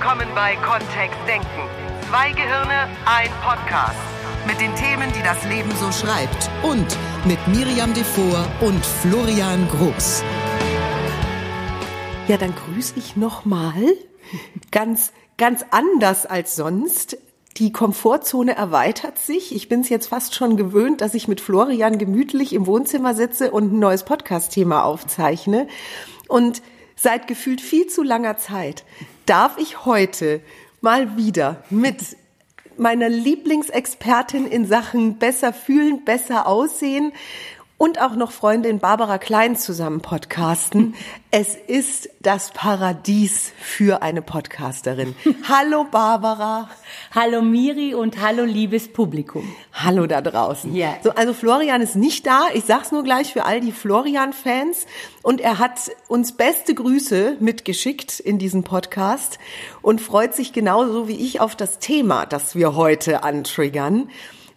willkommen 0.00 0.28
bei 0.34 0.56
Kontext 0.56 1.18
Denken. 1.28 1.46
Zwei 2.08 2.30
Gehirne, 2.32 2.88
ein 3.04 3.28
Podcast. 3.44 3.98
Mit 4.46 4.58
den 4.58 4.74
Themen, 4.74 5.12
die 5.12 5.22
das 5.22 5.44
Leben 5.44 5.70
so 5.72 5.92
schreibt. 5.92 6.50
Und 6.62 6.86
mit 7.26 7.38
Miriam 7.48 7.92
Devor 7.92 8.46
und 8.62 8.82
Florian 8.82 9.68
Groß. 9.68 10.24
Ja, 12.28 12.38
dann 12.38 12.54
grüße 12.54 12.94
ich 12.96 13.16
nochmal. 13.16 13.94
Ganz, 14.70 15.12
ganz 15.36 15.66
anders 15.70 16.24
als 16.24 16.56
sonst. 16.56 17.18
Die 17.58 17.70
Komfortzone 17.70 18.56
erweitert 18.56 19.18
sich. 19.18 19.54
Ich 19.54 19.68
bin 19.68 19.82
es 19.82 19.90
jetzt 19.90 20.06
fast 20.06 20.34
schon 20.34 20.56
gewöhnt, 20.56 21.02
dass 21.02 21.12
ich 21.12 21.28
mit 21.28 21.42
Florian 21.42 21.98
gemütlich 21.98 22.54
im 22.54 22.66
Wohnzimmer 22.66 23.14
sitze 23.14 23.50
und 23.50 23.74
ein 23.74 23.78
neues 23.78 24.04
Podcast-Thema 24.04 24.82
aufzeichne. 24.82 25.68
Und 26.26 26.62
seit 26.96 27.26
gefühlt 27.26 27.60
viel 27.60 27.86
zu 27.86 28.02
langer 28.02 28.38
Zeit 28.38 28.84
darf 29.30 29.58
ich 29.58 29.84
heute 29.84 30.40
mal 30.80 31.16
wieder 31.16 31.62
mit 31.70 32.16
meiner 32.76 33.08
Lieblingsexpertin 33.08 34.44
in 34.44 34.66
Sachen 34.66 35.18
besser 35.18 35.52
fühlen, 35.52 36.04
besser 36.04 36.48
aussehen 36.48 37.12
und 37.80 37.98
auch 37.98 38.14
noch 38.14 38.30
Freundin 38.30 38.78
Barbara 38.78 39.16
Klein 39.16 39.56
zusammen 39.56 40.02
podcasten. 40.02 40.94
Es 41.30 41.54
ist 41.54 42.10
das 42.20 42.50
Paradies 42.50 43.52
für 43.58 44.02
eine 44.02 44.20
Podcasterin. 44.20 45.16
Hallo 45.48 45.86
Barbara. 45.90 46.68
Hallo 47.14 47.40
Miri 47.40 47.94
und 47.94 48.20
hallo 48.20 48.44
liebes 48.44 48.92
Publikum. 48.92 49.50
Hallo 49.72 50.06
da 50.06 50.20
draußen. 50.20 50.76
Ja. 50.76 50.98
So, 51.02 51.12
also 51.12 51.32
Florian 51.32 51.80
ist 51.80 51.96
nicht 51.96 52.26
da. 52.26 52.48
Ich 52.52 52.66
sag's 52.66 52.92
nur 52.92 53.02
gleich 53.02 53.32
für 53.32 53.46
all 53.46 53.62
die 53.62 53.72
Florian-Fans. 53.72 54.84
Und 55.22 55.40
er 55.40 55.58
hat 55.58 55.90
uns 56.06 56.32
beste 56.32 56.74
Grüße 56.74 57.38
mitgeschickt 57.40 58.20
in 58.20 58.38
diesen 58.38 58.62
Podcast 58.62 59.38
und 59.80 60.02
freut 60.02 60.34
sich 60.34 60.52
genauso 60.52 61.08
wie 61.08 61.16
ich 61.16 61.40
auf 61.40 61.56
das 61.56 61.78
Thema, 61.78 62.26
das 62.26 62.54
wir 62.54 62.76
heute 62.76 63.22
antriggern. 63.22 64.10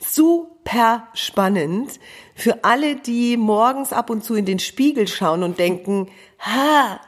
Super 0.06 1.08
spannend 1.14 2.00
für 2.36 2.64
alle, 2.64 2.96
die 2.96 3.38
morgens 3.38 3.94
ab 3.94 4.10
und 4.10 4.24
zu 4.24 4.36
in 4.36 4.46
den 4.46 4.60
Spiegel 4.60 5.08
schauen 5.08 5.44
und 5.44 5.60
denken, 5.60 6.10
ha, 6.40 7.00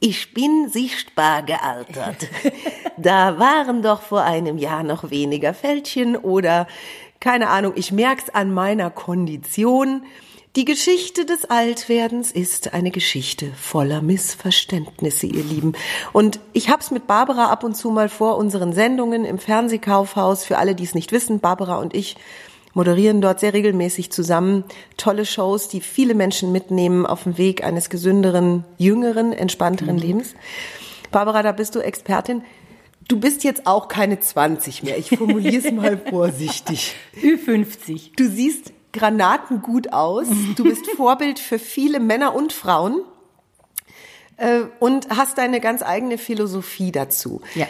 ich 0.00 0.32
bin 0.32 0.68
sichtbar 0.68 1.42
gealtert. 1.42 2.28
Da 3.00 3.38
waren 3.38 3.80
doch 3.80 4.02
vor 4.02 4.24
einem 4.24 4.58
Jahr 4.58 4.82
noch 4.82 5.12
weniger 5.12 5.54
Fältchen 5.54 6.16
oder 6.16 6.66
keine 7.20 7.48
Ahnung, 7.48 7.74
ich 7.76 7.92
merk's 7.92 8.28
an 8.28 8.52
meiner 8.52 8.90
Kondition. 8.90 10.02
Die 10.58 10.64
Geschichte 10.64 11.24
des 11.24 11.44
Altwerdens 11.44 12.32
ist 12.32 12.74
eine 12.74 12.90
Geschichte 12.90 13.52
voller 13.54 14.02
Missverständnisse, 14.02 15.28
ihr 15.28 15.44
Lieben. 15.44 15.74
Und 16.12 16.40
ich 16.52 16.68
hab's 16.68 16.90
mit 16.90 17.06
Barbara 17.06 17.44
ab 17.52 17.62
und 17.62 17.76
zu 17.76 17.92
mal 17.92 18.08
vor 18.08 18.36
unseren 18.36 18.72
Sendungen 18.72 19.24
im 19.24 19.38
Fernsehkaufhaus. 19.38 20.44
Für 20.44 20.58
alle, 20.58 20.74
die 20.74 20.82
es 20.82 20.96
nicht 20.96 21.12
wissen, 21.12 21.38
Barbara 21.38 21.76
und 21.78 21.94
ich 21.94 22.16
moderieren 22.74 23.20
dort 23.20 23.38
sehr 23.38 23.54
regelmäßig 23.54 24.10
zusammen 24.10 24.64
tolle 24.96 25.26
Shows, 25.26 25.68
die 25.68 25.80
viele 25.80 26.16
Menschen 26.16 26.50
mitnehmen 26.50 27.06
auf 27.06 27.22
dem 27.22 27.38
Weg 27.38 27.62
eines 27.62 27.88
gesünderen, 27.88 28.64
jüngeren, 28.78 29.32
entspannteren 29.32 29.94
mhm. 29.94 30.02
Lebens. 30.02 30.34
Barbara, 31.12 31.44
da 31.44 31.52
bist 31.52 31.76
du 31.76 31.78
Expertin. 31.78 32.42
Du 33.06 33.20
bist 33.20 33.44
jetzt 33.44 33.68
auch 33.68 33.86
keine 33.86 34.18
20 34.18 34.82
mehr. 34.82 34.98
Ich 34.98 35.16
formuliere 35.16 35.64
es 35.64 35.70
mal 35.72 35.98
vorsichtig. 35.98 36.96
Ü50. 37.22 38.16
Du 38.16 38.28
siehst 38.28 38.72
granatengut 38.92 39.92
aus. 39.92 40.26
Du 40.56 40.64
bist 40.64 40.86
Vorbild 40.96 41.38
für 41.38 41.58
viele 41.58 42.00
Männer 42.00 42.34
und 42.34 42.52
Frauen 42.52 43.02
äh, 44.36 44.62
und 44.80 45.08
hast 45.10 45.38
deine 45.38 45.60
ganz 45.60 45.82
eigene 45.82 46.18
Philosophie 46.18 46.92
dazu. 46.92 47.40
Ja. 47.54 47.66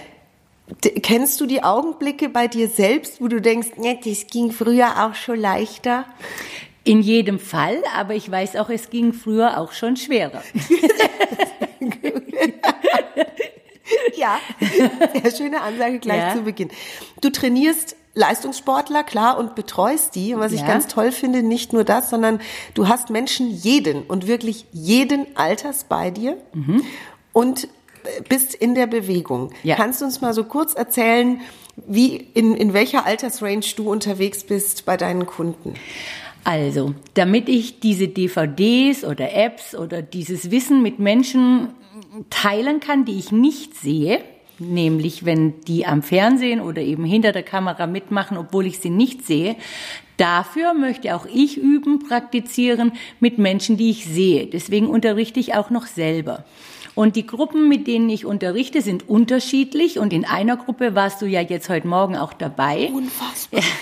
Kennst 1.02 1.40
du 1.40 1.46
die 1.46 1.62
Augenblicke 1.62 2.28
bei 2.28 2.46
dir 2.46 2.68
selbst, 2.68 3.22
wo 3.22 3.28
du 3.28 3.40
denkst, 3.40 3.78
ne, 3.78 3.98
das 4.04 4.26
ging 4.26 4.52
früher 4.52 5.06
auch 5.06 5.14
schon 5.14 5.40
leichter? 5.40 6.04
In 6.84 7.00
jedem 7.00 7.38
Fall, 7.38 7.82
aber 7.94 8.14
ich 8.14 8.30
weiß 8.30 8.56
auch, 8.56 8.70
es 8.70 8.90
ging 8.90 9.12
früher 9.12 9.58
auch 9.58 9.72
schon 9.72 9.96
schwerer. 9.96 10.42
ja, 14.18 14.38
sehr 15.22 15.34
schöne 15.34 15.60
Ansage 15.62 15.98
gleich 15.98 16.18
ja. 16.18 16.34
zu 16.34 16.42
Beginn. 16.42 16.70
Du 17.20 17.30
trainierst 17.30 17.96
Leistungssportler, 18.14 19.04
klar, 19.04 19.38
und 19.38 19.54
betreust 19.54 20.14
die. 20.14 20.34
Und 20.34 20.40
was 20.40 20.52
ja. 20.52 20.58
ich 20.58 20.66
ganz 20.66 20.88
toll 20.88 21.12
finde, 21.12 21.42
nicht 21.42 21.72
nur 21.72 21.84
das, 21.84 22.10
sondern 22.10 22.40
du 22.74 22.88
hast 22.88 23.10
Menschen 23.10 23.50
jeden 23.50 24.02
und 24.02 24.26
wirklich 24.26 24.66
jeden 24.72 25.36
Alters 25.36 25.84
bei 25.84 26.10
dir. 26.10 26.36
Mhm. 26.52 26.82
Und 27.32 27.68
bist 28.28 28.54
in 28.54 28.74
der 28.74 28.86
Bewegung. 28.86 29.50
Ja. 29.62 29.76
Kannst 29.76 30.00
du 30.00 30.04
uns 30.04 30.20
mal 30.20 30.34
so 30.34 30.44
kurz 30.44 30.74
erzählen, 30.74 31.40
wie 31.86 32.16
in, 32.16 32.56
in 32.56 32.72
welcher 32.72 33.06
Altersrange 33.06 33.64
du 33.76 33.90
unterwegs 33.90 34.44
bist 34.44 34.84
bei 34.84 34.96
deinen 34.96 35.26
Kunden? 35.26 35.74
Also, 36.48 36.94
damit 37.12 37.46
ich 37.50 37.78
diese 37.78 38.08
DVDs 38.08 39.04
oder 39.04 39.34
Apps 39.34 39.74
oder 39.74 40.00
dieses 40.00 40.50
Wissen 40.50 40.80
mit 40.82 40.98
Menschen 40.98 41.68
teilen 42.30 42.80
kann, 42.80 43.04
die 43.04 43.18
ich 43.18 43.32
nicht 43.32 43.74
sehe, 43.74 44.22
nämlich 44.58 45.26
wenn 45.26 45.60
die 45.66 45.84
am 45.84 46.02
Fernsehen 46.02 46.62
oder 46.62 46.80
eben 46.80 47.04
hinter 47.04 47.32
der 47.32 47.42
Kamera 47.42 47.86
mitmachen, 47.86 48.38
obwohl 48.38 48.64
ich 48.64 48.78
sie 48.78 48.88
nicht 48.88 49.26
sehe, 49.26 49.56
Dafür 50.18 50.74
möchte 50.74 51.14
auch 51.14 51.26
ich 51.32 51.56
üben, 51.56 52.00
praktizieren 52.00 52.90
mit 53.20 53.38
Menschen, 53.38 53.76
die 53.76 53.90
ich 53.90 54.04
sehe. 54.04 54.46
Deswegen 54.46 54.88
unterrichte 54.88 55.38
ich 55.38 55.54
auch 55.54 55.70
noch 55.70 55.86
selber. 55.86 56.44
Und 56.96 57.14
die 57.14 57.24
Gruppen, 57.24 57.68
mit 57.68 57.86
denen 57.86 58.10
ich 58.10 58.26
unterrichte, 58.26 58.82
sind 58.82 59.08
unterschiedlich. 59.08 60.00
Und 60.00 60.12
in 60.12 60.24
einer 60.24 60.56
Gruppe 60.56 60.96
warst 60.96 61.22
du 61.22 61.26
ja 61.26 61.40
jetzt 61.40 61.68
heute 61.68 61.86
Morgen 61.86 62.16
auch 62.16 62.32
dabei. 62.32 62.90
Unfassbar. 62.92 63.62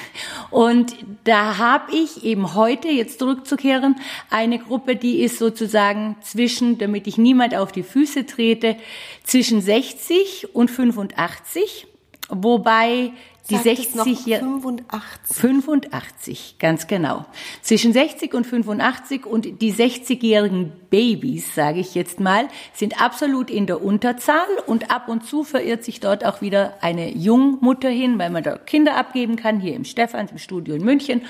Und 0.50 0.96
da 1.24 1.58
habe 1.58 1.92
ich 1.94 2.24
eben 2.24 2.54
heute, 2.54 2.88
jetzt 2.88 3.18
zurückzukehren, 3.18 3.96
eine 4.30 4.58
Gruppe, 4.58 4.96
die 4.96 5.20
ist 5.20 5.38
sozusagen 5.38 6.16
zwischen, 6.22 6.78
damit 6.78 7.06
ich 7.06 7.18
niemand 7.18 7.54
auf 7.54 7.72
die 7.72 7.82
Füße 7.82 8.26
trete, 8.26 8.76
zwischen 9.24 9.60
60 9.60 10.54
und 10.54 10.70
85. 10.70 11.86
Wobei 12.28 13.12
die 13.50 13.56
60 13.56 14.26
Jahre 14.26 14.44
85. 14.44 15.36
85, 15.36 16.56
ganz 16.58 16.86
genau. 16.86 17.24
Zwischen 17.62 17.92
60 17.92 18.34
und 18.34 18.46
85 18.46 19.26
und 19.26 19.60
die 19.62 19.72
60-jährigen 19.72 20.72
Babys, 20.90 21.54
sage 21.54 21.80
ich 21.80 21.94
jetzt 21.94 22.20
mal, 22.20 22.48
sind 22.74 23.00
absolut 23.00 23.50
in 23.50 23.66
der 23.66 23.82
Unterzahl 23.82 24.46
und 24.66 24.90
ab 24.90 25.08
und 25.08 25.24
zu 25.24 25.44
verirrt 25.44 25.84
sich 25.84 26.00
dort 26.00 26.24
auch 26.24 26.40
wieder 26.40 26.74
eine 26.80 27.10
Jungmutter 27.16 27.88
hin, 27.88 28.18
weil 28.18 28.30
man 28.30 28.42
da 28.42 28.56
Kinder 28.58 28.96
abgeben 28.96 29.36
kann, 29.36 29.60
hier 29.60 29.74
im 29.74 29.84
Stephans, 29.84 30.32
im 30.32 30.38
Studio 30.38 30.74
in 30.74 30.84
München. 30.84 31.22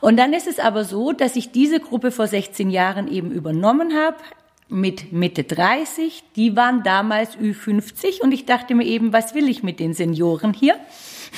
Und 0.00 0.16
dann 0.16 0.32
ist 0.32 0.46
es 0.46 0.58
aber 0.58 0.84
so, 0.84 1.12
dass 1.12 1.36
ich 1.36 1.50
diese 1.50 1.80
Gruppe 1.80 2.10
vor 2.10 2.26
16 2.26 2.70
Jahren 2.70 3.10
eben 3.10 3.30
übernommen 3.30 3.94
habe, 3.94 4.16
mit 4.68 5.12
Mitte 5.12 5.44
30, 5.44 6.24
die 6.34 6.56
waren 6.56 6.82
damals 6.82 7.36
Ü50 7.38 8.20
und 8.20 8.32
ich 8.32 8.46
dachte 8.46 8.74
mir 8.74 8.84
eben, 8.84 9.12
was 9.12 9.34
will 9.34 9.48
ich 9.48 9.62
mit 9.62 9.78
den 9.78 9.94
Senioren 9.94 10.52
hier? 10.52 10.74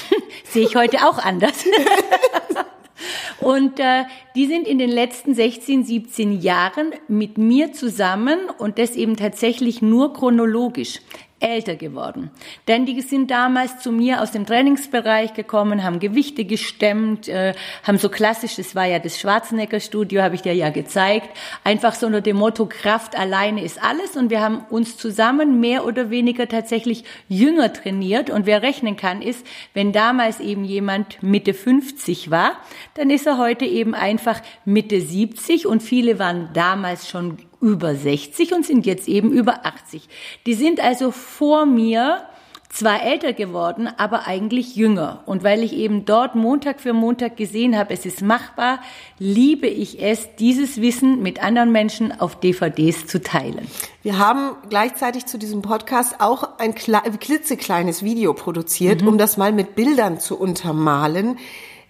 Sehe 0.44 0.64
ich 0.64 0.76
heute 0.76 1.06
auch 1.06 1.18
anders. 1.18 1.64
Und 3.40 3.78
äh, 3.78 4.04
die 4.34 4.46
sind 4.46 4.66
in 4.66 4.78
den 4.78 4.90
letzten 4.90 5.34
16, 5.34 5.84
17 5.84 6.40
Jahren 6.40 6.92
mit 7.06 7.38
mir 7.38 7.72
zusammen 7.72 8.38
und 8.58 8.78
das 8.78 8.96
eben 8.96 9.16
tatsächlich 9.16 9.80
nur 9.80 10.12
chronologisch 10.12 11.00
älter 11.40 11.76
geworden. 11.76 12.30
Denn 12.66 12.84
die 12.84 13.00
sind 13.00 13.30
damals 13.30 13.78
zu 13.78 13.92
mir 13.92 14.22
aus 14.22 14.32
dem 14.32 14.44
Trainingsbereich 14.44 15.34
gekommen, 15.34 15.84
haben 15.84 16.00
Gewichte 16.00 16.44
gestemmt, 16.44 17.28
äh, 17.28 17.54
haben 17.84 17.98
so 17.98 18.08
klassisch, 18.08 18.56
das 18.56 18.74
war 18.74 18.86
ja 18.86 18.98
das 18.98 19.18
Schwarzenegger-Studio, 19.20 20.22
habe 20.22 20.34
ich 20.34 20.42
dir 20.42 20.54
ja 20.54 20.70
gezeigt, 20.70 21.28
einfach 21.64 21.94
so 21.94 22.06
unter 22.06 22.20
dem 22.20 22.36
Motto 22.36 22.66
Kraft 22.66 23.16
alleine 23.16 23.62
ist 23.62 23.82
alles. 23.82 24.16
Und 24.16 24.30
wir 24.30 24.40
haben 24.40 24.64
uns 24.70 24.96
zusammen 24.96 25.60
mehr 25.60 25.84
oder 25.84 26.10
weniger 26.10 26.48
tatsächlich 26.48 27.04
jünger 27.28 27.72
trainiert. 27.72 28.30
Und 28.30 28.46
wer 28.46 28.62
rechnen 28.62 28.96
kann 28.96 29.22
ist, 29.22 29.46
wenn 29.74 29.92
damals 29.92 30.40
eben 30.40 30.64
jemand 30.64 31.22
Mitte 31.22 31.54
50 31.54 32.30
war, 32.30 32.56
dann 32.94 33.10
ist 33.10 33.26
er 33.26 33.38
heute 33.38 33.64
eben 33.64 33.94
einfach 33.94 34.40
Mitte 34.64 35.00
70 35.00 35.66
und 35.66 35.82
viele 35.82 36.18
waren 36.18 36.50
damals 36.52 37.08
schon 37.08 37.38
über 37.60 37.94
60 37.94 38.52
und 38.54 38.64
sind 38.64 38.86
jetzt 38.86 39.08
eben 39.08 39.30
über 39.30 39.66
80. 39.66 40.08
Die 40.46 40.54
sind 40.54 40.80
also 40.80 41.10
vor 41.10 41.66
mir 41.66 42.22
zwar 42.70 43.02
älter 43.02 43.32
geworden, 43.32 43.88
aber 43.96 44.26
eigentlich 44.26 44.76
jünger. 44.76 45.22
Und 45.26 45.42
weil 45.42 45.62
ich 45.62 45.72
eben 45.72 46.04
dort 46.04 46.34
Montag 46.34 46.80
für 46.80 46.92
Montag 46.92 47.36
gesehen 47.36 47.76
habe, 47.76 47.94
es 47.94 48.04
ist 48.04 48.20
machbar, 48.20 48.80
liebe 49.18 49.66
ich 49.66 50.02
es, 50.02 50.36
dieses 50.36 50.80
Wissen 50.80 51.22
mit 51.22 51.42
anderen 51.42 51.72
Menschen 51.72 52.18
auf 52.20 52.38
DVDs 52.38 53.06
zu 53.06 53.22
teilen. 53.22 53.66
Wir 54.02 54.18
haben 54.18 54.52
gleichzeitig 54.68 55.26
zu 55.26 55.38
diesem 55.38 55.62
Podcast 55.62 56.16
auch 56.20 56.58
ein 56.58 56.74
klitzekleines 56.74 58.02
Video 58.02 58.34
produziert, 58.34 59.02
mhm. 59.02 59.08
um 59.08 59.18
das 59.18 59.36
mal 59.36 59.52
mit 59.52 59.74
Bildern 59.74 60.20
zu 60.20 60.38
untermalen. 60.38 61.38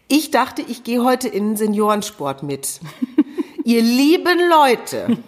Ich 0.06 0.30
dachte, 0.30 0.62
ich 0.62 0.84
gehe 0.84 1.04
heute 1.04 1.28
in 1.28 1.56
Seniorensport 1.56 2.42
mit. 2.42 2.80
Ihr 3.68 3.82
lieben 3.82 4.38
Leute, 4.48 5.18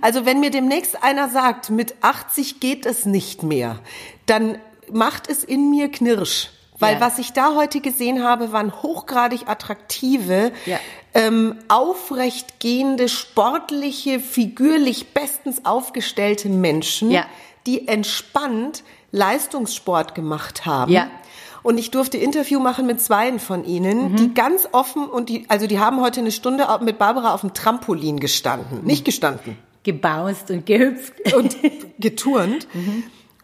also 0.00 0.24
wenn 0.24 0.40
mir 0.40 0.50
demnächst 0.50 1.02
einer 1.02 1.28
sagt, 1.28 1.68
mit 1.68 1.94
80 2.00 2.58
geht 2.58 2.86
es 2.86 3.04
nicht 3.04 3.42
mehr, 3.42 3.78
dann 4.24 4.56
macht 4.90 5.28
es 5.28 5.44
in 5.44 5.68
mir 5.68 5.90
knirsch. 5.90 6.48
Weil 6.78 6.94
Ja. 6.94 7.00
was 7.02 7.18
ich 7.18 7.34
da 7.34 7.54
heute 7.54 7.80
gesehen 7.82 8.24
habe, 8.24 8.52
waren 8.52 8.72
hochgradig 8.82 9.48
attraktive, 9.48 10.50
Ja. 10.64 10.80
ähm, 11.12 11.56
aufrecht 11.68 12.58
gehende, 12.58 13.10
sportliche, 13.10 14.18
figürlich 14.18 15.08
bestens 15.12 15.66
aufgestellte 15.66 16.48
Menschen, 16.48 17.10
Ja. 17.10 17.26
die 17.66 17.86
entspannt 17.86 18.82
Leistungssport 19.12 20.14
gemacht 20.14 20.64
haben. 20.64 20.90
Ja. 20.90 21.08
Und 21.64 21.78
ich 21.78 21.90
durfte 21.90 22.18
Interview 22.18 22.60
machen 22.60 22.86
mit 22.86 23.00
zweien 23.00 23.40
von 23.40 23.64
ihnen, 23.64 24.14
die 24.16 24.32
ganz 24.34 24.68
offen 24.70 25.06
und 25.06 25.28
die, 25.30 25.46
also 25.48 25.66
die 25.66 25.80
haben 25.80 26.00
heute 26.00 26.20
eine 26.20 26.30
Stunde 26.30 26.66
mit 26.82 26.98
Barbara 26.98 27.34
auf 27.34 27.40
dem 27.40 27.54
Trampolin 27.54 28.20
gestanden. 28.20 28.84
Nicht 28.84 29.04
gestanden 29.04 29.56
Gebounced 29.82 30.50
und 30.50 30.64
gehüpft. 30.66 31.34
und 31.34 31.56
geturnt. 31.98 32.68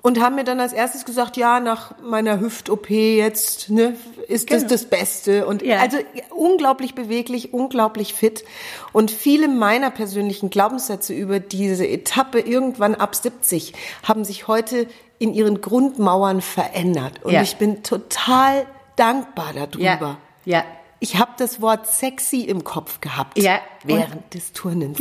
Und 0.03 0.21
haben 0.21 0.37
mir 0.37 0.45
dann 0.45 0.61
als 0.61 0.73
erstes 0.73 1.05
gesagt, 1.05 1.37
ja, 1.37 1.61
nach 1.61 1.95
meiner 2.03 2.41
Hüft-OP 2.41 2.89
jetzt, 2.91 3.69
ne, 3.69 3.95
ist 4.29 4.51
das 4.51 4.61
Genau. 4.63 4.71
das 4.71 4.85
Beste. 4.87 5.47
Und 5.47 5.61
Ja. 5.63 5.79
also 5.81 5.99
unglaublich 6.31 6.95
beweglich, 6.95 7.53
unglaublich 7.53 8.15
fit. 8.15 8.45
Und 8.93 9.11
viele 9.11 9.49
meiner 9.49 9.91
persönlichen 9.91 10.49
Glaubenssätze 10.49 11.13
über 11.13 11.39
diese 11.41 11.87
Etappe 11.87 12.41
irgendwann 12.41 12.95
ab 12.95 13.15
70 13.15 13.75
haben 14.03 14.25
sich 14.25 14.47
heute 14.49 14.87
in 15.21 15.33
ihren 15.35 15.61
Grundmauern 15.61 16.41
verändert. 16.41 17.23
Und 17.23 17.33
Ja. 17.33 17.43
ich 17.43 17.57
bin 17.57 17.83
total 17.85 18.67
dankbar 18.97 19.53
darüber. 19.55 19.85
Ja. 19.85 20.19
Ja. 20.45 20.65
Ich 20.99 21.19
habe 21.19 21.31
das 21.39 21.61
Wort 21.63 21.87
sexy 21.87 22.41
im 22.41 22.65
Kopf 22.65 23.01
gehabt 23.01 23.39
Ja. 23.39 23.61
während 23.85 24.35
des 24.35 24.53
Turnens. 24.53 24.99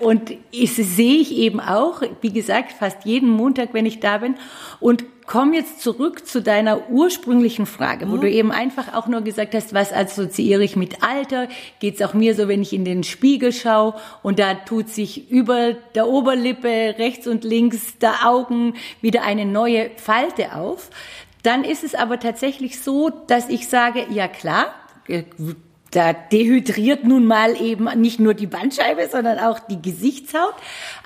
Und 0.00 0.30
das 0.30 0.76
sehe 0.76 1.16
ich 1.16 1.32
eben 1.36 1.60
auch, 1.60 2.02
wie 2.20 2.32
gesagt, 2.32 2.72
fast 2.72 3.04
jeden 3.04 3.28
Montag, 3.30 3.74
wenn 3.74 3.84
ich 3.86 3.98
da 4.00 4.18
bin. 4.18 4.36
Und 4.80 5.04
komm 5.32 5.54
jetzt 5.54 5.80
zurück 5.80 6.26
zu 6.26 6.42
deiner 6.42 6.90
ursprünglichen 6.90 7.64
Frage, 7.64 8.10
wo 8.10 8.18
du 8.18 8.28
eben 8.28 8.52
einfach 8.52 8.92
auch 8.92 9.06
nur 9.06 9.22
gesagt 9.22 9.54
hast, 9.54 9.72
was 9.72 9.90
assoziiere 9.90 10.62
ich 10.62 10.76
mit 10.76 11.02
Alter? 11.02 11.48
Geht's 11.80 12.02
auch 12.02 12.12
mir 12.12 12.34
so, 12.34 12.48
wenn 12.48 12.60
ich 12.60 12.74
in 12.74 12.84
den 12.84 13.02
Spiegel 13.02 13.50
schaue 13.50 13.94
und 14.22 14.38
da 14.38 14.52
tut 14.52 14.90
sich 14.90 15.30
über 15.30 15.72
der 15.94 16.06
Oberlippe 16.06 16.96
rechts 16.98 17.26
und 17.26 17.44
links 17.44 17.96
der 17.96 18.28
Augen 18.28 18.74
wieder 19.00 19.22
eine 19.22 19.46
neue 19.46 19.88
Falte 19.96 20.54
auf? 20.54 20.90
Dann 21.42 21.64
ist 21.64 21.82
es 21.82 21.94
aber 21.94 22.20
tatsächlich 22.20 22.82
so, 22.82 23.08
dass 23.08 23.48
ich 23.48 23.68
sage, 23.68 24.04
ja 24.10 24.28
klar, 24.28 24.74
da 25.92 26.12
dehydriert 26.12 27.04
nun 27.04 27.26
mal 27.26 27.60
eben 27.60 27.84
nicht 28.00 28.18
nur 28.18 28.34
die 28.34 28.46
Bandscheibe, 28.46 29.08
sondern 29.10 29.38
auch 29.38 29.58
die 29.60 29.80
Gesichtshaut. 29.80 30.54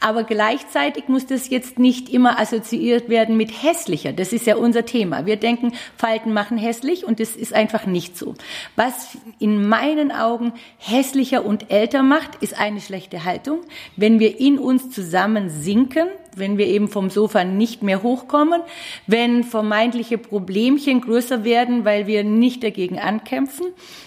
Aber 0.01 0.25
gleichzeitig 0.25 1.09
muss 1.09 1.27
das 1.27 1.51
jetzt 1.51 1.79
nicht 1.79 2.09
immer 2.09 2.39
assoziiert 2.39 3.09
werden 3.09 3.37
mit 3.37 3.63
hässlicher. 3.63 4.13
Das 4.13 4.33
ist 4.33 4.47
ja 4.47 4.57
unser 4.57 4.87
Thema. 4.87 5.27
Wir 5.27 5.37
denken, 5.37 5.73
Falten 5.97 6.33
machen 6.33 6.57
hässlich 6.57 7.05
und 7.05 7.21
das 7.21 7.37
ist 7.37 7.53
einfach 7.53 7.87
nicht 7.87 8.17
so. 8.17 8.35
Was 8.77 9.19
in 9.39 9.69
meinen 9.69 10.13
Augen 10.13 10.53
hässlicher 10.79 11.45
und 11.45 11.71
älter 11.71 12.03
macht, 12.03 12.37
ist 12.37 12.59
eine 12.59 12.81
schlechte 12.81 13.25
Haltung. 13.25 13.61
Wenn 13.97 14.21
wir 14.21 14.39
in 14.39 14.59
uns 14.59 14.91
zusammen 14.91 15.51
sinken, 15.51 16.09
wenn 16.39 16.59
wir 16.59 16.67
eben 16.67 16.89
vom 16.89 17.11
Sofa 17.11 17.45
nicht 17.45 17.83
mehr 17.83 18.03
hochkommen, 18.03 18.63
wenn 19.07 19.45
vermeintliche 19.45 20.19
Problemchen 20.19 21.01
größer 21.01 21.45
werden, 21.45 21.85
weil 21.85 22.07
wir 22.07 22.25
nicht 22.25 22.63
dagegen 22.63 22.99
ankämpfen, 22.99 23.67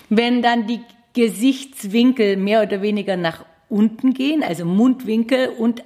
wenn 0.10 0.42
dann 0.42 0.68
die 0.68 0.82
Gesichtswinkel 1.14 2.38
mehr 2.38 2.64
oder 2.64 2.82
weniger 2.82 3.18
nach 3.18 3.46
unten 3.68 4.14
gehen, 4.14 4.44
also 4.44 4.66
Mundwinkel 4.66 5.50
und 5.50 5.84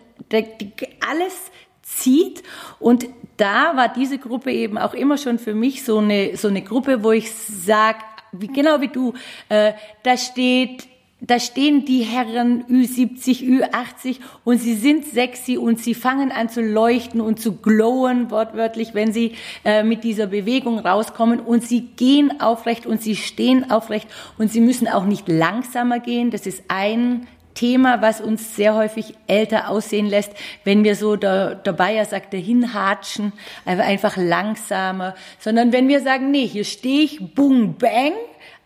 alles 1.09 1.51
zieht. 1.81 2.43
Und 2.79 3.07
da 3.37 3.75
war 3.75 3.89
diese 3.89 4.17
Gruppe 4.17 4.51
eben 4.51 4.77
auch 4.77 4.93
immer 4.93 5.17
schon 5.17 5.39
für 5.39 5.53
mich 5.53 5.83
so 5.83 5.99
eine 5.99 6.37
so 6.37 6.47
eine 6.47 6.61
Gruppe, 6.61 7.03
wo 7.03 7.11
ich 7.11 7.31
sag, 7.31 7.97
wie, 8.31 8.47
genau 8.47 8.81
wie 8.81 8.87
du, 8.87 9.13
äh, 9.49 9.73
da 10.03 10.17
steht 10.17 10.87
da 11.25 11.39
stehen 11.39 11.85
die 11.85 12.01
Herren 12.01 12.65
Ü70, 12.65 13.43
Ü80 13.43 14.19
und 14.43 14.57
sie 14.57 14.75
sind 14.75 15.05
sexy 15.05 15.57
und 15.57 15.79
sie 15.79 15.93
fangen 15.93 16.33
an 16.33 16.49
zu 16.49 16.61
leuchten 16.61 17.21
und 17.21 17.39
zu 17.39 17.55
glowen, 17.55 18.29
wortwörtlich, 18.29 18.93
wenn 18.93 19.13
sie 19.13 19.31
äh, 19.63 19.83
mit 19.83 20.03
dieser 20.03 20.27
Bewegung 20.27 20.79
rauskommen. 20.79 21.39
Und 21.39 21.63
sie 21.63 21.87
gehen 21.95 22.41
aufrecht 22.41 22.85
und 22.85 23.01
sie 23.01 23.15
stehen 23.15 23.71
aufrecht 23.71 24.09
und 24.37 24.51
sie 24.51 24.59
müssen 24.59 24.89
auch 24.89 25.05
nicht 25.05 25.29
langsamer 25.29 25.99
gehen. 25.99 26.29
Das 26.29 26.45
ist 26.45 26.65
ein 26.67 27.25
Thema, 27.53 28.01
was 28.01 28.19
uns 28.19 28.57
sehr 28.57 28.75
häufig 28.75 29.13
älter 29.27 29.69
aussehen 29.69 30.07
lässt, 30.07 30.33
wenn 30.65 30.83
wir 30.83 30.97
so, 30.97 31.15
der, 31.15 31.55
der 31.55 31.71
Bayer 31.71 32.03
sagte, 32.03 32.35
hinhatschen, 32.35 33.31
einfach 33.63 34.17
langsamer, 34.17 35.15
sondern 35.39 35.71
wenn 35.71 35.87
wir 35.87 36.01
sagen, 36.01 36.31
nee, 36.31 36.47
hier 36.47 36.65
stehe 36.65 37.03
ich, 37.03 37.33
boom, 37.33 37.75
bang, 37.77 38.13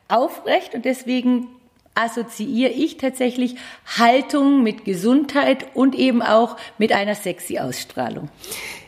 aufrecht. 0.07 0.73
Und 0.73 0.85
deswegen 0.85 1.49
assoziiere 1.97 2.71
ich 2.71 2.97
tatsächlich 2.97 3.55
Haltung 3.97 4.63
mit 4.63 4.85
Gesundheit 4.85 5.67
und 5.73 5.95
eben 5.95 6.21
auch 6.21 6.57
mit 6.77 6.91
einer 6.91 7.15
sexy 7.15 7.59
Ausstrahlung. 7.59 8.29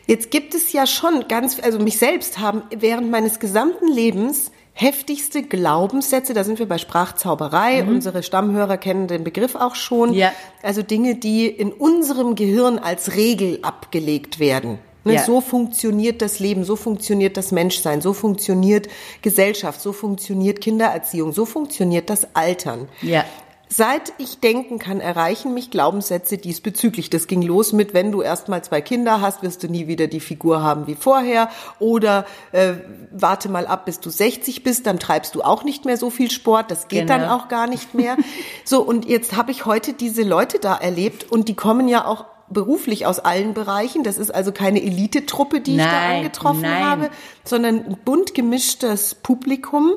Jetzt 0.06 0.30
gibt 0.30 0.54
es 0.54 0.72
ja 0.72 0.86
schon 0.86 1.28
ganz, 1.28 1.60
also 1.60 1.78
mich 1.78 1.98
selbst 1.98 2.38
haben 2.38 2.62
während 2.70 3.10
meines 3.10 3.38
gesamten 3.38 3.86
Lebens 3.88 4.50
heftigste 4.72 5.42
Glaubenssätze, 5.42 6.32
da 6.32 6.42
sind 6.42 6.58
wir 6.58 6.66
bei 6.66 6.78
Sprachzauberei, 6.78 7.84
unsere 7.84 8.22
Stammhörer 8.22 8.78
kennen 8.78 9.08
den 9.08 9.24
Begriff 9.24 9.54
auch 9.54 9.74
schon. 9.74 10.10
Mhm. 10.10 10.16
Ja. 10.16 10.32
Also 10.62 10.82
Dinge, 10.82 11.16
die 11.16 11.46
in 11.46 11.72
unserem 11.72 12.34
Gehirn 12.34 12.78
als 12.78 13.14
Regel 13.14 13.58
abgelegt 13.62 14.38
werden. 14.38 14.78
Ne, 15.04 15.14
Ja. 15.14 15.24
So 15.24 15.40
funktioniert 15.40 16.20
das 16.22 16.38
Leben, 16.40 16.64
so 16.64 16.76
funktioniert 16.76 17.36
das 17.36 17.52
Menschsein, 17.52 18.00
so 18.00 18.12
funktioniert 18.12 18.88
Gesellschaft, 19.22 19.80
so 19.80 19.92
funktioniert 19.92 20.60
Kindererziehung, 20.60 21.32
so 21.32 21.46
funktioniert 21.46 22.10
das 22.10 22.34
Altern. 22.34 22.88
Ja. 23.02 23.24
Seit 23.72 24.12
ich 24.18 24.40
denken 24.40 24.80
kann, 24.80 24.98
erreichen 25.00 25.54
mich 25.54 25.70
Glaubenssätze 25.70 26.38
diesbezüglich. 26.38 27.08
Das 27.08 27.28
ging 27.28 27.40
los 27.40 27.72
mit, 27.72 27.94
wenn 27.94 28.10
du 28.10 28.20
erst 28.20 28.48
mal 28.48 28.64
zwei 28.64 28.80
Kinder 28.80 29.20
hast, 29.20 29.44
wirst 29.44 29.62
du 29.62 29.68
nie 29.68 29.86
wieder 29.86 30.08
die 30.08 30.18
Figur 30.18 30.60
haben 30.60 30.88
wie 30.88 30.96
vorher. 30.96 31.48
Oder 31.78 32.26
äh, 32.50 32.72
warte 33.12 33.48
mal 33.48 33.68
ab, 33.68 33.84
bis 33.84 34.00
du 34.00 34.10
60 34.10 34.64
bist, 34.64 34.86
dann 34.88 34.98
treibst 34.98 35.36
du 35.36 35.42
auch 35.42 35.62
nicht 35.62 35.84
mehr 35.84 35.96
so 35.96 36.10
viel 36.10 36.32
Sport. 36.32 36.72
Das 36.72 36.88
geht 36.88 37.06
Genau. 37.06 37.20
dann 37.20 37.28
auch 37.30 37.46
gar 37.46 37.68
nicht 37.68 37.94
mehr. 37.94 38.16
so, 38.64 38.82
und 38.82 39.04
jetzt 39.08 39.36
habe 39.36 39.52
ich 39.52 39.66
heute 39.66 39.92
diese 39.92 40.24
Leute 40.24 40.58
da 40.58 40.74
erlebt 40.74 41.30
und 41.30 41.46
die 41.48 41.54
kommen 41.54 41.86
ja 41.86 42.06
auch 42.06 42.24
beruflich 42.50 43.06
aus 43.06 43.18
allen 43.18 43.54
Bereichen. 43.54 44.02
Das 44.02 44.18
ist 44.18 44.34
also 44.34 44.52
keine 44.52 44.82
Elitetruppe, 44.82 45.60
die 45.60 45.72
ich 45.72 45.78
da 45.78 45.84
Nein, 45.84 46.16
angetroffen 46.18 46.62
nein. 46.62 46.84
habe, 46.84 47.10
sondern 47.44 47.84
ein 47.84 47.98
bunt 48.04 48.34
gemischtes 48.34 49.14
Publikum 49.14 49.92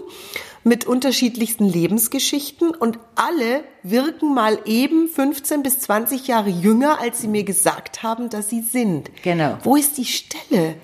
mit 0.63 0.86
unterschiedlichsten 0.86 1.65
Lebensgeschichten 1.65 2.69
und 2.72 2.98
alle 3.15 3.63
wirken 3.83 4.33
mal 4.33 4.60
eben 4.65 5.10
15 5.10 5.62
bis 5.62 5.79
20 5.79 6.27
Jahre 6.27 6.50
jünger, 6.50 7.01
als 7.01 7.19
sie 7.19 7.27
mir 7.27 7.43
gesagt 7.43 8.01
haben, 8.01 8.29
dass 8.29 8.50
sie 8.50 8.62
sind. 8.62 9.12
Genau. 9.24 9.57
Wo 9.63 9.75
ist 9.75 9.98
die 9.98 10.05
Stelle? 10.05 10.75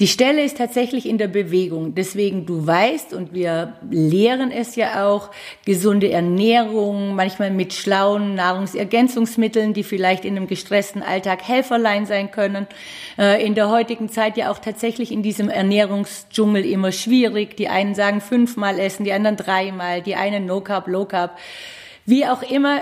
Die 0.00 0.06
Stelle 0.06 0.42
ist 0.42 0.56
tatsächlich 0.56 1.06
in 1.06 1.18
der 1.18 1.28
Bewegung. 1.28 1.94
Deswegen, 1.94 2.46
du 2.46 2.66
weißt, 2.66 3.12
und 3.12 3.34
wir 3.34 3.74
lehren 3.90 4.50
es 4.50 4.74
ja 4.74 5.06
auch, 5.06 5.28
gesunde 5.66 6.10
Ernährung, 6.10 7.14
manchmal 7.14 7.50
mit 7.50 7.74
schlauen 7.74 8.34
Nahrungsergänzungsmitteln, 8.34 9.74
die 9.74 9.84
vielleicht 9.84 10.24
in 10.24 10.38
einem 10.38 10.46
gestressten 10.46 11.02
Alltag 11.02 11.46
Helferlein 11.46 12.06
sein 12.06 12.30
können. 12.30 12.66
Äh, 13.18 13.44
In 13.44 13.54
der 13.54 13.68
heutigen 13.68 14.08
Zeit 14.08 14.38
ja 14.38 14.50
auch 14.50 14.58
tatsächlich 14.58 15.12
in 15.12 15.22
diesem 15.22 15.50
Ernährungsdschungel 15.50 16.64
immer 16.64 16.92
schwierig. 16.92 17.58
Die 17.58 17.68
einen 17.68 17.94
sagen 17.94 18.22
fünfmal 18.22 18.78
essen, 18.78 19.04
die 19.04 19.12
anderen 19.12 19.36
dreimal, 19.36 20.00
die 20.00 20.14
einen 20.14 20.46
No 20.46 20.62
Carb, 20.62 20.88
Low 20.88 21.04
Carb. 21.04 21.38
Wie 22.06 22.24
auch 22.24 22.42
immer, 22.42 22.80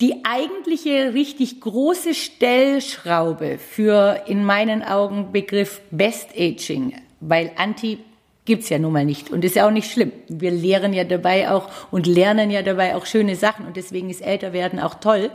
die 0.00 0.24
eigentliche 0.24 1.14
richtig 1.14 1.60
große 1.60 2.14
Stellschraube 2.14 3.58
für 3.58 4.24
in 4.26 4.44
meinen 4.44 4.82
Augen 4.82 5.32
Begriff 5.32 5.80
Best 5.90 6.30
Aging, 6.36 6.94
weil 7.20 7.50
Anti 7.56 7.98
gibt's 8.44 8.68
ja 8.68 8.78
nun 8.78 8.92
mal 8.92 9.04
nicht 9.04 9.30
und 9.30 9.44
ist 9.44 9.56
ja 9.56 9.66
auch 9.66 9.70
nicht 9.72 9.90
schlimm. 9.90 10.12
Wir 10.28 10.50
lehren 10.50 10.92
ja 10.92 11.04
dabei 11.04 11.50
auch 11.50 11.68
und 11.90 12.06
lernen 12.06 12.50
ja 12.50 12.62
dabei 12.62 12.94
auch 12.94 13.06
schöne 13.06 13.36
Sachen 13.36 13.66
und 13.66 13.76
deswegen 13.76 14.10
ist 14.10 14.20
Älterwerden 14.20 14.78
auch 14.80 14.94
toll, 14.94 15.30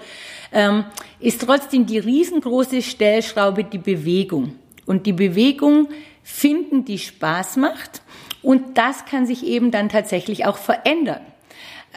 ähm, 0.53 0.85
ist 1.19 1.41
trotzdem 1.41 1.85
die 1.85 1.99
riesengroße 1.99 2.81
Stellschraube 2.81 3.63
die 3.63 3.79
Bewegung. 3.79 4.55
Und 4.85 5.05
die 5.05 5.13
Bewegung 5.13 5.89
finden, 6.23 6.85
die 6.85 6.99
Spaß 6.99 7.57
macht 7.57 8.01
und 8.41 8.77
das 8.77 9.05
kann 9.05 9.25
sich 9.25 9.45
eben 9.45 9.71
dann 9.71 9.89
tatsächlich 9.89 10.45
auch 10.45 10.57
verändern. 10.57 11.21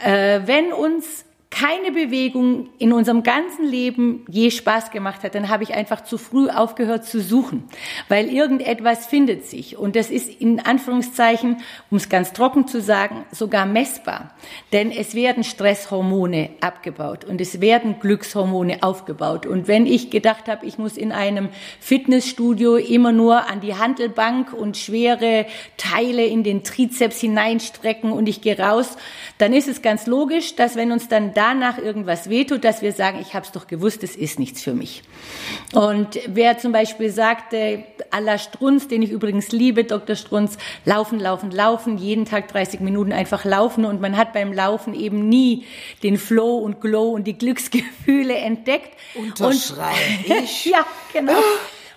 Äh, 0.05 0.41
wenn 0.47 0.73
uns 0.73 1.24
keine 1.55 1.93
Bewegung 1.93 2.69
in 2.79 2.93
unserem 2.93 3.23
ganzen 3.23 3.65
Leben 3.65 4.25
je 4.29 4.51
Spaß 4.51 4.91
gemacht 4.91 5.23
hat, 5.23 5.37
dann 5.37 5.49
habe 5.49 5.63
ich 5.63 5.73
einfach 5.73 6.03
zu 6.03 6.19
früh 6.19 6.49
aufgehört 6.49 7.05
zu 7.05 7.21
suchen, 7.21 7.69
weil 8.09 8.27
irgendetwas 8.29 9.07
findet 9.07 9.47
sich. 9.47 9.77
Und 9.77 9.95
das 9.95 10.11
ist 10.11 10.29
in 10.41 10.59
Anführungszeichen, 10.59 11.59
um 11.91 11.97
es 11.97 12.09
ganz 12.09 12.33
trocken 12.33 12.67
zu 12.67 12.81
sagen, 12.81 13.25
sogar 13.31 13.67
messbar. 13.67 14.35
Denn 14.73 14.91
es 14.91 15.15
werden 15.15 15.45
Stresshormone 15.45 16.51
abgebaut 16.61 17.25
und 17.25 17.41
es 17.41 17.61
werden 17.61 18.01
Glückshormone 18.01 18.83
aufgebaut. 18.83 19.47
Und 19.47 19.69
wenn 19.69 19.87
ich 19.87 20.11
gedacht 20.11 20.49
habe, 20.49 20.67
ich 20.67 20.77
muss 20.77 20.97
in 20.97 21.13
einem 21.13 21.51
Fitnessstudio 21.79 22.77
immer 22.77 23.13
nur 23.13 23.49
an 23.49 23.61
die 23.61 23.77
Handelbank 23.77 24.53
und 24.53 24.77
schwere 24.77 25.47
Teile 25.77 26.25
in 26.25 26.43
den 26.43 26.65
Trizeps 26.65 27.21
hineinstrecken 27.21 28.11
und 28.11 28.29
ich 28.29 28.41
gehe 28.41 28.59
raus, 28.59 28.97
dann 29.39 29.53
ist 29.53 29.69
es 29.69 29.83
ganz 29.83 30.09
logisch, 30.09 30.57
dass 30.57 30.75
wenn 30.75 30.91
uns 30.91 31.07
dann 31.07 31.33
danach 31.45 31.79
irgendwas 31.79 32.31
wehtut, 32.31 32.65
dass 32.65 32.81
wir 32.81 32.93
sagen, 32.93 33.19
ich 33.21 33.35
habe 33.35 33.45
es 33.45 33.53
doch 33.53 33.67
gewusst, 33.67 34.03
es 34.03 34.17
ist 34.17 34.39
nichts 34.39 34.63
für 34.63 34.73
mich. 34.73 35.03
Und 35.75 36.19
wer 36.27 36.59
zum 36.59 36.73
Beispiel 36.73 37.11
sagte, 37.11 37.85
à 38.11 38.21
la 38.21 38.39
Strunz, 38.39 38.89
den 38.89 39.03
ich 39.03 39.11
übrigens 39.11 39.53
liebe, 39.53 39.85
Dr. 39.85 40.17
Strunz, 40.17 40.57
laufen, 40.85 41.21
laufen, 41.21 41.51
laufen, 41.51 41.99
jeden 41.99 42.25
Tag 42.25 42.49
30 42.49 42.81
Minuten 42.81 43.13
einfach 43.13 43.45
laufen 43.45 43.85
und 43.85 44.01
man 44.01 44.17
hat 44.17 44.33
beim 44.33 44.53
Laufen 44.53 44.95
eben 44.95 45.29
nie 45.29 45.67
den 46.03 46.17
Flow 46.17 46.57
und 46.59 46.81
Glow 46.81 47.11
und 47.11 47.25
die 47.25 47.37
Glücksgefühle 47.37 48.35
entdeckt. 48.35 48.97
Unterschreibe 49.15 49.95
ich. 50.43 50.65
ja, 50.65 50.87
genau. 51.13 51.41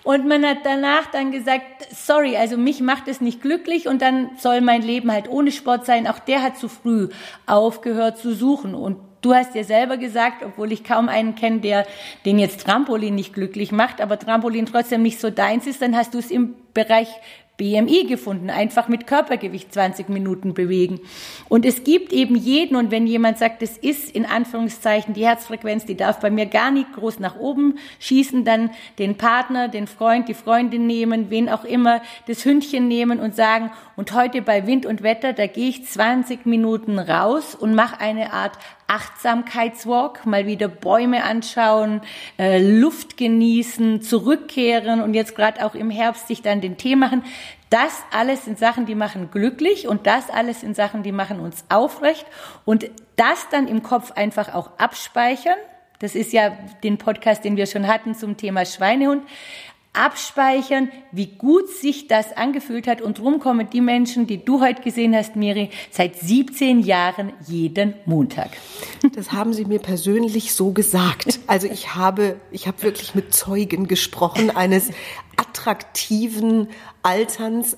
Und 0.04 0.26
man 0.26 0.44
hat 0.44 0.58
danach 0.64 1.10
dann 1.10 1.32
gesagt, 1.32 1.86
sorry, 1.94 2.36
also 2.36 2.56
mich 2.56 2.80
macht 2.80 3.08
es 3.08 3.20
nicht 3.20 3.42
glücklich 3.42 3.88
und 3.88 4.00
dann 4.02 4.30
soll 4.38 4.60
mein 4.60 4.82
Leben 4.82 5.10
halt 5.12 5.28
ohne 5.28 5.52
Sport 5.52 5.86
sein. 5.86 6.06
Auch 6.06 6.18
der 6.18 6.42
hat 6.42 6.56
zu 6.56 6.68
früh 6.68 7.08
aufgehört 7.46 8.18
zu 8.18 8.34
suchen. 8.34 8.74
Und 8.74 8.96
du 9.20 9.34
hast 9.34 9.54
ja 9.54 9.64
selber 9.64 9.96
gesagt, 9.96 10.44
obwohl 10.44 10.72
ich 10.72 10.84
kaum 10.84 11.08
einen 11.08 11.34
kenne, 11.34 11.60
der 11.60 11.86
den 12.24 12.38
jetzt 12.38 12.64
Trampolin 12.64 13.14
nicht 13.14 13.34
glücklich 13.34 13.72
macht, 13.72 14.00
aber 14.00 14.18
Trampolin 14.18 14.66
trotzdem 14.66 15.02
nicht 15.02 15.20
so 15.20 15.30
deins 15.30 15.66
ist, 15.66 15.82
dann 15.82 15.96
hast 15.96 16.14
du 16.14 16.18
es 16.18 16.30
im 16.30 16.54
Bereich 16.74 17.08
BMI 17.58 18.04
gefunden, 18.04 18.50
einfach 18.50 18.86
mit 18.86 19.06
Körpergewicht 19.08 19.74
20 19.74 20.08
Minuten 20.08 20.54
bewegen. 20.54 21.00
Und 21.48 21.66
es 21.66 21.82
gibt 21.82 22.12
eben 22.12 22.36
jeden, 22.36 22.76
und 22.76 22.92
wenn 22.92 23.06
jemand 23.06 23.36
sagt, 23.36 23.62
es 23.62 23.76
ist 23.76 24.14
in 24.14 24.24
Anführungszeichen 24.24 25.12
die 25.12 25.26
Herzfrequenz, 25.26 25.84
die 25.84 25.96
darf 25.96 26.20
bei 26.20 26.30
mir 26.30 26.46
gar 26.46 26.70
nicht 26.70 26.92
groß 26.94 27.18
nach 27.18 27.36
oben 27.36 27.78
schießen, 27.98 28.44
dann 28.44 28.70
den 29.00 29.16
Partner, 29.16 29.66
den 29.66 29.88
Freund, 29.88 30.28
die 30.28 30.34
Freundin 30.34 30.86
nehmen, 30.86 31.30
wen 31.30 31.48
auch 31.48 31.64
immer, 31.64 32.00
das 32.28 32.44
Hündchen 32.44 32.86
nehmen 32.86 33.18
und 33.18 33.34
sagen, 33.34 33.72
und 33.96 34.12
heute 34.12 34.40
bei 34.40 34.68
Wind 34.68 34.86
und 34.86 35.02
Wetter, 35.02 35.32
da 35.32 35.48
gehe 35.48 35.68
ich 35.68 35.84
20 35.84 36.46
Minuten 36.46 37.00
raus 37.00 37.56
und 37.56 37.74
mache 37.74 38.00
eine 38.00 38.32
Art 38.32 38.52
Achtsamkeitswalk, 38.88 40.24
mal 40.24 40.46
wieder 40.46 40.66
Bäume 40.66 41.22
anschauen, 41.22 42.00
äh, 42.38 42.58
Luft 42.58 43.18
genießen, 43.18 44.00
zurückkehren 44.00 45.02
und 45.02 45.12
jetzt 45.12 45.36
gerade 45.36 45.64
auch 45.64 45.74
im 45.74 45.90
Herbst 45.90 46.26
sich 46.26 46.40
dann 46.40 46.62
den 46.62 46.78
Tee 46.78 46.96
machen. 46.96 47.22
Das 47.70 48.02
alles 48.12 48.44
sind 48.44 48.58
Sachen, 48.58 48.86
die 48.86 48.94
machen 48.94 49.30
glücklich 49.30 49.88
und 49.88 50.06
das 50.06 50.30
alles 50.30 50.60
sind 50.60 50.76
Sachen, 50.76 51.02
die 51.02 51.12
machen 51.12 51.40
uns 51.40 51.64
aufrecht 51.68 52.26
und 52.64 52.90
das 53.16 53.48
dann 53.50 53.68
im 53.68 53.82
Kopf 53.82 54.12
einfach 54.12 54.54
auch 54.54 54.78
abspeichern. 54.78 55.58
Das 56.00 56.14
ist 56.14 56.32
ja 56.32 56.50
den 56.84 56.96
Podcast, 56.96 57.44
den 57.44 57.56
wir 57.56 57.66
schon 57.66 57.88
hatten 57.88 58.14
zum 58.14 58.36
Thema 58.36 58.64
Schweinehund 58.64 59.24
abspeichern, 59.92 60.90
wie 61.12 61.26
gut 61.26 61.68
sich 61.68 62.06
das 62.06 62.36
angefühlt 62.36 62.86
hat. 62.86 63.00
Und 63.00 63.18
drum 63.18 63.40
kommen 63.40 63.68
die 63.70 63.80
Menschen, 63.80 64.26
die 64.26 64.44
du 64.44 64.60
heute 64.60 64.82
gesehen 64.82 65.14
hast, 65.14 65.34
Miri, 65.34 65.70
seit 65.90 66.16
17 66.16 66.80
Jahren 66.80 67.32
jeden 67.46 67.94
Montag. 68.04 68.50
Das 69.14 69.32
haben 69.32 69.52
sie 69.52 69.64
mir 69.64 69.80
persönlich 69.80 70.54
so 70.54 70.70
gesagt. 70.70 71.40
Also 71.46 71.66
ich 71.66 71.94
habe, 71.94 72.36
ich 72.50 72.66
habe 72.66 72.82
wirklich 72.82 73.14
mit 73.14 73.34
Zeugen 73.34 73.88
gesprochen 73.88 74.54
eines 74.54 74.90
attraktiven 75.36 76.68
Alterns. 77.02 77.76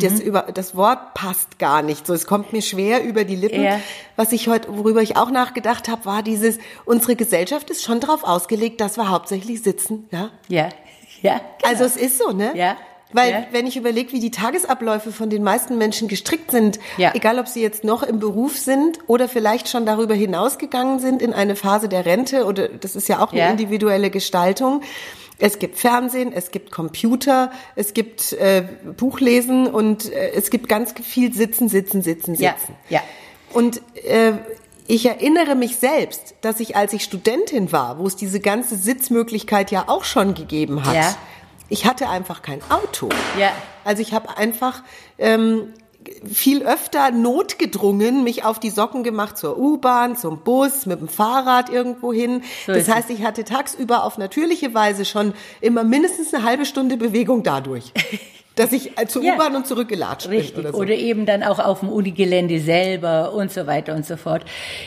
Das, 0.00 0.14
mhm. 0.14 0.20
über, 0.20 0.42
das 0.54 0.74
Wort 0.74 1.14
passt 1.14 1.58
gar 1.58 1.82
nicht. 1.82 2.06
So, 2.06 2.14
es 2.14 2.26
kommt 2.26 2.52
mir 2.52 2.62
schwer 2.62 3.04
über 3.04 3.24
die 3.24 3.36
Lippen. 3.36 3.62
Ja. 3.62 3.80
Was 4.16 4.32
ich 4.32 4.48
heute, 4.48 4.76
worüber 4.76 5.02
ich 5.02 5.16
auch 5.16 5.30
nachgedacht 5.30 5.88
habe, 5.88 6.04
war 6.04 6.22
dieses: 6.22 6.58
Unsere 6.84 7.16
Gesellschaft 7.16 7.70
ist 7.70 7.82
schon 7.82 8.00
darauf 8.00 8.24
ausgelegt, 8.24 8.80
dass 8.80 8.96
wir 8.96 9.08
hauptsächlich 9.08 9.62
sitzen. 9.62 10.08
Ja. 10.10 10.30
Ja. 10.48 10.68
Ja, 11.22 11.38
genau. 11.38 11.70
Also 11.70 11.84
es 11.84 11.96
ist 11.96 12.18
so, 12.18 12.32
ne? 12.32 12.52
Ja. 12.54 12.76
Weil 13.12 13.32
ja. 13.32 13.46
wenn 13.50 13.66
ich 13.66 13.76
überlege, 13.76 14.12
wie 14.12 14.20
die 14.20 14.30
Tagesabläufe 14.30 15.10
von 15.10 15.30
den 15.30 15.42
meisten 15.42 15.78
Menschen 15.78 16.08
gestrickt 16.08 16.50
sind, 16.50 16.78
ja. 16.96 17.12
egal 17.14 17.38
ob 17.38 17.48
sie 17.48 17.60
jetzt 17.60 17.82
noch 17.82 18.02
im 18.02 18.20
Beruf 18.20 18.56
sind 18.56 18.98
oder 19.08 19.28
vielleicht 19.28 19.68
schon 19.68 19.84
darüber 19.84 20.14
hinausgegangen 20.14 21.00
sind 21.00 21.20
in 21.20 21.32
eine 21.32 21.56
Phase 21.56 21.88
der 21.88 22.06
Rente 22.06 22.44
oder 22.44 22.68
das 22.68 22.94
ist 22.94 23.08
ja 23.08 23.20
auch 23.20 23.32
eine 23.32 23.40
ja. 23.40 23.50
individuelle 23.50 24.10
Gestaltung. 24.10 24.82
Es 25.38 25.58
gibt 25.58 25.78
Fernsehen, 25.78 26.32
es 26.32 26.50
gibt 26.50 26.70
Computer, 26.70 27.50
es 27.74 27.94
gibt 27.94 28.34
äh, 28.34 28.62
Buchlesen 28.96 29.66
und 29.66 30.12
äh, 30.12 30.32
es 30.32 30.50
gibt 30.50 30.68
ganz 30.68 30.94
viel 31.02 31.32
Sitzen, 31.32 31.68
Sitzen, 31.68 32.02
Sitzen, 32.02 32.36
Sitzen. 32.36 32.76
Ja. 32.88 33.00
ja. 33.00 33.02
Und 33.52 33.80
äh, 34.04 34.34
ich 34.90 35.06
erinnere 35.06 35.54
mich 35.54 35.76
selbst, 35.76 36.34
dass 36.40 36.58
ich, 36.58 36.74
als 36.74 36.92
ich 36.92 37.04
Studentin 37.04 37.70
war, 37.70 37.98
wo 37.98 38.08
es 38.08 38.16
diese 38.16 38.40
ganze 38.40 38.76
Sitzmöglichkeit 38.76 39.70
ja 39.70 39.84
auch 39.86 40.02
schon 40.02 40.34
gegeben 40.34 40.84
hat, 40.84 40.94
ja. 40.96 41.14
ich 41.68 41.84
hatte 41.84 42.08
einfach 42.08 42.42
kein 42.42 42.60
Auto. 42.70 43.08
Ja. 43.38 43.52
Also 43.84 44.02
ich 44.02 44.12
habe 44.12 44.36
einfach 44.36 44.82
ähm, 45.18 45.72
viel 46.26 46.64
öfter 46.64 47.12
notgedrungen 47.12 48.24
mich 48.24 48.44
auf 48.44 48.58
die 48.58 48.70
Socken 48.70 49.04
gemacht 49.04 49.38
zur 49.38 49.58
U-Bahn, 49.58 50.16
zum 50.16 50.40
Bus, 50.40 50.86
mit 50.86 50.98
dem 50.98 51.08
Fahrrad 51.08 51.70
irgendwo 51.70 52.12
hin. 52.12 52.42
So 52.66 52.72
das 52.72 52.88
heißt, 52.88 53.10
ich 53.10 53.22
hatte 53.22 53.44
tagsüber 53.44 54.02
auf 54.02 54.18
natürliche 54.18 54.74
Weise 54.74 55.04
schon 55.04 55.34
immer 55.60 55.84
mindestens 55.84 56.34
eine 56.34 56.42
halbe 56.42 56.66
Stunde 56.66 56.96
Bewegung 56.96 57.44
dadurch. 57.44 57.92
dass 58.60 58.72
ich 58.72 58.98
äh, 58.98 59.06
zur 59.06 59.22
ja. 59.22 59.34
U-Bahn 59.34 59.56
und 59.56 59.66
zurückgelatscht 59.66 60.28
Richtig. 60.28 60.54
bin. 60.54 60.64
Oder, 60.64 60.72
so. 60.72 60.78
oder 60.78 60.94
eben 60.94 61.26
dann 61.26 61.42
auch 61.42 61.58
auf 61.58 61.80
dem 61.80 61.88
Unigelände 61.88 62.60
selber 62.60 63.32
und 63.32 63.50
so 63.50 63.66
weiter 63.66 63.94
und 63.94 64.04
so 64.04 64.16
fort. 64.16 64.44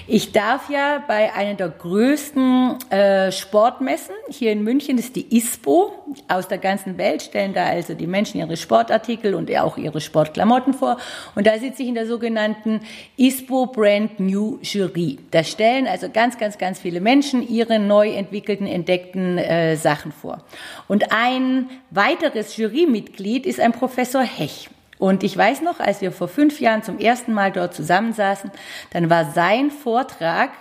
Ich 0.07 0.31
darf 0.31 0.69
ja 0.69 1.03
bei 1.07 1.33
einer 1.33 1.55
der 1.55 1.69
größten 1.69 2.77
äh, 2.89 3.31
Sportmessen 3.31 4.15
hier 4.29 4.51
in 4.51 4.63
München, 4.63 4.97
das 4.97 5.07
ist 5.07 5.15
die 5.15 5.35
ISPO, 5.35 5.91
aus 6.27 6.47
der 6.47 6.57
ganzen 6.57 6.97
Welt 6.97 7.21
stellen 7.21 7.53
da 7.53 7.65
also 7.65 7.93
die 7.93 8.07
Menschen 8.07 8.39
ihre 8.39 8.57
Sportartikel 8.57 9.33
und 9.33 9.53
auch 9.57 9.77
ihre 9.77 10.01
Sportklamotten 10.01 10.73
vor. 10.73 10.97
Und 11.35 11.47
da 11.47 11.57
sitze 11.57 11.83
ich 11.83 11.89
in 11.89 11.95
der 11.95 12.07
sogenannten 12.07 12.81
ISPO 13.17 13.67
Brand 13.67 14.19
New 14.19 14.59
Jury. 14.61 15.19
Da 15.31 15.43
stellen 15.43 15.87
also 15.87 16.09
ganz, 16.09 16.37
ganz, 16.37 16.57
ganz 16.57 16.79
viele 16.79 17.01
Menschen 17.01 17.47
ihre 17.47 17.79
neu 17.79 18.11
entwickelten, 18.11 18.67
entdeckten 18.67 19.37
äh, 19.37 19.75
Sachen 19.75 20.11
vor. 20.11 20.43
Und 20.87 21.11
ein 21.11 21.69
weiteres 21.89 22.57
Jurymitglied 22.57 23.45
ist 23.45 23.59
ein 23.63 23.71
Professor 23.71 24.21
Hech. 24.21 24.69
Und 25.03 25.23
ich 25.23 25.35
weiß 25.35 25.63
noch, 25.63 25.81
als 25.81 25.99
wir 25.99 26.13
vor 26.13 26.29
fünf 26.29 26.61
Jahren 26.61 26.81
zum 26.81 26.97
ersten 26.97 27.33
Mal 27.33 27.51
dort 27.51 27.73
zusammensaßen, 27.73 28.51
dann 28.91 29.09
war 29.09 29.33
sein 29.33 29.69
Vortrag 29.69 30.51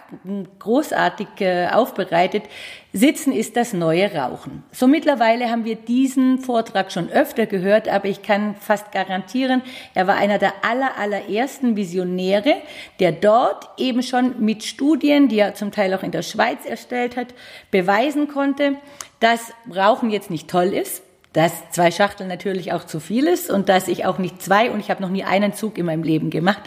großartig 0.58 1.28
äh, 1.38 1.68
aufbereitet. 1.68 2.44
Sitzen 2.92 3.32
ist 3.32 3.56
das 3.56 3.72
neue 3.72 4.12
Rauchen. 4.12 4.64
So 4.72 4.88
mittlerweile 4.88 5.48
haben 5.48 5.64
wir 5.64 5.76
diesen 5.76 6.38
Vortrag 6.40 6.90
schon 6.90 7.08
öfter 7.08 7.46
gehört, 7.46 7.88
aber 7.88 8.06
ich 8.06 8.22
kann 8.22 8.56
fast 8.56 8.90
garantieren, 8.90 9.62
er 9.94 10.08
war 10.08 10.16
einer 10.16 10.38
der 10.38 10.54
aller, 10.62 10.98
allerersten 10.98 11.76
Visionäre, 11.76 12.56
der 12.98 13.12
dort 13.12 13.68
eben 13.76 14.02
schon 14.02 14.44
mit 14.44 14.64
Studien, 14.64 15.28
die 15.28 15.38
er 15.38 15.54
zum 15.54 15.70
Teil 15.70 15.94
auch 15.94 16.02
in 16.02 16.10
der 16.10 16.22
Schweiz 16.22 16.64
erstellt 16.66 17.16
hat, 17.16 17.28
beweisen 17.70 18.26
konnte, 18.26 18.74
dass 19.20 19.52
Rauchen 19.72 20.10
jetzt 20.10 20.30
nicht 20.30 20.50
toll 20.50 20.72
ist, 20.72 21.04
dass 21.32 21.70
zwei 21.70 21.90
Schachteln 21.90 22.28
natürlich 22.28 22.72
auch 22.72 22.84
zu 22.84 23.00
viel 23.00 23.26
ist 23.26 23.50
und 23.50 23.68
dass 23.68 23.88
ich 23.88 24.04
auch 24.04 24.18
nicht 24.18 24.42
zwei 24.42 24.70
und 24.70 24.80
ich 24.80 24.90
habe 24.90 25.02
noch 25.02 25.08
nie 25.08 25.24
einen 25.24 25.54
Zug 25.54 25.78
in 25.78 25.86
meinem 25.86 26.02
Leben 26.02 26.30
gemacht, 26.30 26.62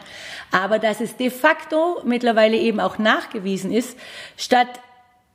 aber 0.52 0.80
dass 0.80 1.02
es 1.02 1.18
de 1.18 1.30
facto 1.30 2.02
mittlerweile 2.04 2.58
eben 2.58 2.80
auch 2.80 2.98
nachgewiesen 2.98 3.72
ist, 3.72 3.98
statt 4.38 4.68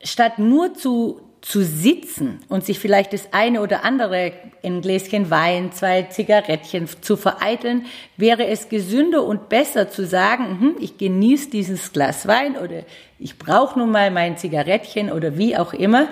statt 0.02 0.38
nur 0.38 0.74
zu 0.74 1.20
zu 1.42 1.62
sitzen 1.62 2.40
und 2.48 2.66
sich 2.66 2.78
vielleicht 2.78 3.14
das 3.14 3.32
eine 3.32 3.62
oder 3.62 3.84
andere 3.84 4.32
ein 4.62 4.82
Gläschen 4.82 5.30
Wein, 5.30 5.72
zwei 5.72 6.02
Zigarettchen 6.02 6.86
zu 7.00 7.16
vereiteln, 7.16 7.86
wäre 8.18 8.46
es 8.46 8.68
gesünder 8.68 9.24
und 9.24 9.48
besser 9.48 9.88
zu 9.88 10.04
sagen, 10.04 10.60
hm, 10.60 10.76
ich 10.80 10.98
genieße 10.98 11.48
dieses 11.48 11.92
Glas 11.92 12.26
Wein 12.26 12.58
oder 12.58 12.82
ich 13.18 13.38
brauche 13.38 13.78
nun 13.78 13.90
mal 13.90 14.10
mein 14.10 14.36
Zigarettchen 14.36 15.10
oder 15.10 15.38
wie 15.38 15.56
auch 15.56 15.72
immer, 15.72 16.08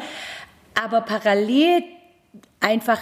aber 0.75 1.03
parallel 1.03 1.83
einfach 2.61 3.01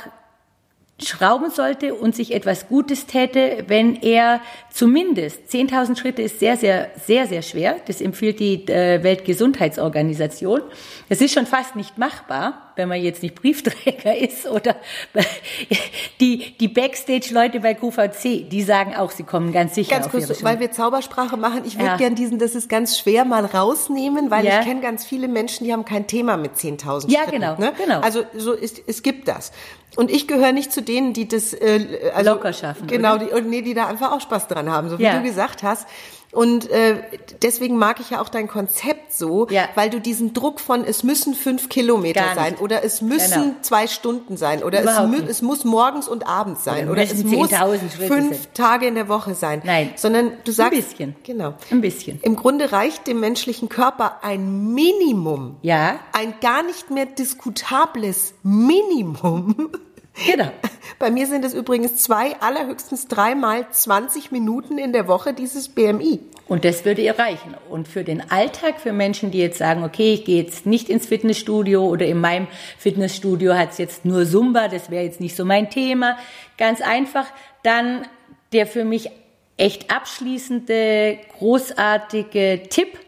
schrauben 1.02 1.50
sollte 1.50 1.94
und 1.94 2.16
sich 2.16 2.34
etwas 2.34 2.68
Gutes 2.68 3.06
täte, 3.06 3.64
wenn 3.68 3.96
er 3.96 4.40
zumindest 4.72 5.50
10.000 5.50 5.98
Schritte 5.98 6.22
ist 6.22 6.40
sehr, 6.40 6.56
sehr, 6.56 6.90
sehr, 6.96 7.26
sehr 7.26 7.42
schwer. 7.42 7.76
Das 7.86 8.00
empfiehlt 8.00 8.40
die 8.40 8.66
äh, 8.66 9.02
Weltgesundheitsorganisation. 9.02 10.62
Das 11.08 11.20
ist 11.20 11.34
schon 11.34 11.46
fast 11.46 11.76
nicht 11.76 11.98
machbar, 11.98 12.65
wenn 12.76 12.88
man 12.88 13.02
jetzt 13.02 13.22
nicht 13.22 13.34
Briefträger 13.34 14.14
ist 14.18 14.46
oder 14.46 14.76
die, 16.20 16.56
die 16.58 16.68
Backstage-Leute 16.68 17.60
bei 17.60 17.74
QVC, 17.74 18.48
die 18.48 18.62
sagen 18.62 18.94
auch, 18.94 19.10
sie 19.10 19.22
kommen 19.24 19.52
ganz 19.52 19.74
sicher 19.74 19.94
Ganz 19.96 20.06
auf 20.06 20.12
kurz, 20.12 20.42
weil 20.44 20.60
wir 20.60 20.70
Zaubersprache 20.70 21.36
machen. 21.36 21.62
Ich 21.66 21.74
würde 21.76 21.86
Ja. 21.86 21.96
gern 21.96 22.14
diesen, 22.14 22.38
das 22.38 22.54
ist 22.54 22.68
ganz 22.68 22.98
schwer, 22.98 23.24
mal 23.24 23.44
rausnehmen, 23.44 24.30
weil 24.30 24.44
Ja. 24.44 24.60
ich 24.60 24.66
kenne 24.66 24.80
ganz 24.80 25.04
viele 25.04 25.28
Menschen, 25.28 25.64
die 25.64 25.72
haben 25.72 25.84
kein 25.84 26.06
Thema 26.06 26.36
mit 26.36 26.56
10.000 26.56 27.10
Ja, 27.10 27.20
Schritten. 27.22 27.32
genau, 27.40 27.56
Ne? 27.58 27.72
genau. 27.82 28.00
Also 28.00 28.24
so 28.36 28.52
ist, 28.52 28.80
es 28.86 29.02
gibt 29.02 29.28
das. 29.28 29.52
Und 29.96 30.10
ich 30.10 30.28
gehöre 30.28 30.52
nicht 30.52 30.72
zu 30.72 30.82
denen, 30.82 31.12
die 31.14 31.26
das 31.26 31.54
äh, 31.54 32.10
also, 32.14 32.32
Locker 32.32 32.52
schaffen, 32.52 32.86
Genau, 32.86 33.14
oder? 33.14 33.24
die, 33.26 33.32
und 33.32 33.48
nee, 33.48 33.62
die 33.62 33.72
da 33.72 33.86
einfach 33.86 34.12
auch 34.12 34.20
Spaß 34.20 34.48
dran 34.48 34.70
haben, 34.70 34.90
so 34.90 34.98
wie 34.98 35.04
Ja. 35.04 35.16
du 35.18 35.22
gesagt 35.22 35.62
hast. 35.62 35.86
Und 36.32 36.68
äh, 36.70 36.96
deswegen 37.40 37.76
mag 37.78 37.98
ich 38.00 38.10
ja 38.10 38.20
auch 38.20 38.28
dein 38.28 38.46
Konzept 38.48 39.12
so, 39.14 39.46
Ja. 39.48 39.68
weil 39.74 39.88
du 39.88 40.00
diesen 40.00 40.34
Druck 40.34 40.60
von 40.60 40.84
es 40.84 41.02
müssen 41.02 41.34
fünf 41.34 41.68
Kilometer 41.70 42.22
sein 42.34 42.56
oder 42.56 42.84
es 42.84 43.00
müssen 43.00 43.42
Genau. 43.42 43.54
zwei 43.62 43.86
Stunden 43.86 44.36
sein 44.36 44.62
oder 44.62 44.80
es, 44.84 45.28
es 45.30 45.42
muss 45.42 45.64
morgens 45.64 46.08
und 46.08 46.26
abends 46.26 46.64
sein 46.64 46.84
Oder 46.90 46.92
oder, 46.92 47.02
es 47.04 47.24
muss 47.24 47.50
10.000 47.50 47.90
Schritte 47.90 48.06
fünf 48.12 48.36
sein. 48.36 48.46
Tage 48.54 48.86
in 48.86 48.94
der 48.96 49.08
Woche 49.08 49.34
sein. 49.34 49.62
Nein. 49.64 49.92
Sondern 49.96 50.32
du 50.44 50.52
sagst, 50.52 50.72
Ein 50.74 50.78
bisschen. 50.82 51.16
Genau. 51.22 51.54
Ein 51.70 51.80
bisschen. 51.80 52.20
Im 52.22 52.36
Grunde 52.36 52.70
reicht 52.72 53.06
dem 53.06 53.20
menschlichen 53.20 53.68
Körper 53.70 54.18
ein 54.22 54.74
Minimum, 54.74 55.56
Ja, 55.62 56.00
ein 56.12 56.34
gar 56.42 56.62
nicht 56.62 56.90
mehr 56.90 57.06
diskutables 57.06 58.34
Minimum. 58.42 59.70
genau. 60.24 60.50
Bei 60.98 61.10
mir 61.10 61.26
sind 61.26 61.44
es 61.44 61.52
übrigens 61.52 61.96
zwei, 61.96 62.36
allerhöchstens 62.40 63.06
dreimal 63.06 63.66
20 63.70 64.32
Minuten 64.32 64.78
in 64.78 64.92
der 64.92 65.08
Woche 65.08 65.34
dieses 65.34 65.68
BMI. 65.68 66.20
Und 66.48 66.64
das 66.64 66.84
würde 66.84 67.02
ihr 67.02 67.18
reichen. 67.18 67.54
Und 67.68 67.88
für 67.88 68.04
den 68.04 68.30
Alltag, 68.30 68.80
für 68.80 68.92
Menschen, 68.92 69.30
die 69.30 69.38
jetzt 69.38 69.58
sagen, 69.58 69.84
okay, 69.84 70.14
ich 70.14 70.24
gehe 70.24 70.42
jetzt 70.42 70.64
nicht 70.64 70.88
ins 70.88 71.06
Fitnessstudio 71.06 71.84
oder 71.84 72.06
in 72.06 72.20
meinem 72.20 72.46
Fitnessstudio 72.78 73.54
hat 73.54 73.72
es 73.72 73.78
jetzt 73.78 74.04
nur 74.04 74.24
Zumba, 74.26 74.68
das 74.68 74.90
wäre 74.90 75.04
jetzt 75.04 75.20
nicht 75.20 75.36
so 75.36 75.44
mein 75.44 75.70
Thema, 75.70 76.16
ganz 76.56 76.80
einfach, 76.80 77.26
dann 77.62 78.06
der 78.52 78.66
für 78.66 78.84
mich 78.84 79.10
echt 79.56 79.90
abschließende, 79.90 81.18
großartige 81.38 82.62
Tipp, 82.70 82.98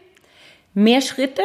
mehr 0.73 1.01
Schritte 1.01 1.43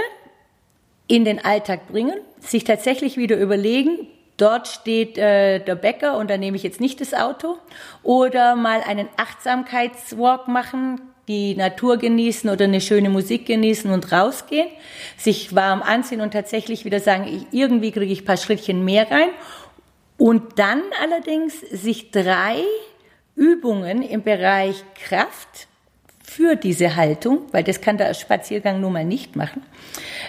in 1.07 1.25
den 1.25 1.45
Alltag 1.45 1.89
bringen, 1.89 2.17
sich 2.41 2.65
tatsächlich 2.65 3.17
wieder 3.17 3.37
überlegen, 3.37 4.09
dort 4.37 4.69
steht 4.69 5.19
äh, 5.19 5.61
der 5.61 5.75
Bäcker 5.75 6.17
und 6.17 6.31
da 6.31 6.37
nehme 6.37 6.57
ich 6.57 6.63
jetzt 6.63 6.81
nicht 6.81 7.01
das 7.01 7.15
Auto. 7.15 7.57
Oder 8.03 8.57
mal 8.57 8.81
einen 8.83 9.09
Achtsamkeitswalk 9.17 10.49
machen, 10.49 11.01
die 11.29 11.55
Natur 11.55 11.97
genießen 11.97 12.51
oder 12.51 12.65
eine 12.65 12.81
schöne 12.81 13.09
Musik 13.09 13.47
genießen 13.47 13.91
und 13.91 14.13
rausgehen, 14.13 14.69
sich 15.17 15.55
warm 15.55 15.83
anziehen 15.83 16.21
und 16.21 16.33
tatsächlich 16.33 16.85
wieder 16.85 17.01
sagen, 17.01 17.27
ich, 17.27 17.59
irgendwie 17.59 17.93
kriege 17.93 18.13
ich 18.13 18.23
ein 18.23 18.27
paar 18.27 18.37
Schrittchen 18.37 18.85
mehr 18.85 19.11
rein. 19.11 19.31
Und 20.17 20.59
dann 20.59 20.83
allerdings 21.03 21.61
sich 21.61 22.11
drei 22.11 22.63
Übungen 23.35 24.03
im 24.03 24.23
Bereich 24.23 24.85
Kraft 24.95 25.67
für 26.35 26.57
diese 26.57 26.97
Haltung, 26.97 27.43
weil 27.53 27.63
das 27.63 27.81
kann 27.81 27.97
der 27.97 28.13
Spaziergang 28.13 28.81
nun 28.81 28.93
mal 28.93 29.05
nicht 29.05 29.37
machen, 29.37 29.63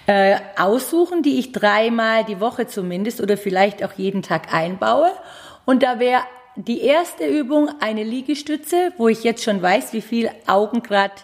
äh, 0.05 0.37
aussuchen, 0.55 1.23
die 1.23 1.39
ich 1.39 1.51
dreimal 1.51 2.23
die 2.23 2.39
Woche 2.39 2.67
zumindest 2.67 3.21
oder 3.21 3.37
vielleicht 3.37 3.83
auch 3.83 3.93
jeden 3.93 4.21
Tag 4.21 4.53
einbaue. 4.53 5.11
Und 5.65 5.81
da 5.81 5.99
wäre 5.99 6.21
die 6.55 6.81
erste 6.81 7.25
Übung 7.25 7.69
eine 7.79 8.03
Liegestütze, 8.03 8.93
wo 8.97 9.07
ich 9.07 9.23
jetzt 9.23 9.43
schon 9.43 9.61
weiß, 9.61 9.93
wie 9.93 10.01
viel 10.01 10.29
Augen 10.45 10.83
gerade 10.83 11.15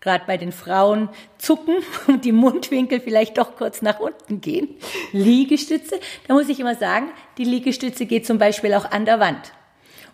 gerade 0.00 0.24
bei 0.26 0.38
den 0.38 0.52
Frauen 0.52 1.10
zucken 1.36 1.74
und 2.06 2.24
die 2.24 2.32
Mundwinkel 2.32 3.00
vielleicht 3.00 3.36
doch 3.36 3.56
kurz 3.56 3.82
nach 3.82 4.00
unten 4.00 4.40
gehen. 4.40 4.68
Liegestütze, 5.12 6.00
da 6.26 6.32
muss 6.32 6.48
ich 6.48 6.58
immer 6.58 6.76
sagen, 6.76 7.10
die 7.36 7.44
Liegestütze 7.44 8.06
geht 8.06 8.26
zum 8.26 8.38
Beispiel 8.38 8.72
auch 8.72 8.90
an 8.90 9.04
der 9.04 9.20
Wand. 9.20 9.52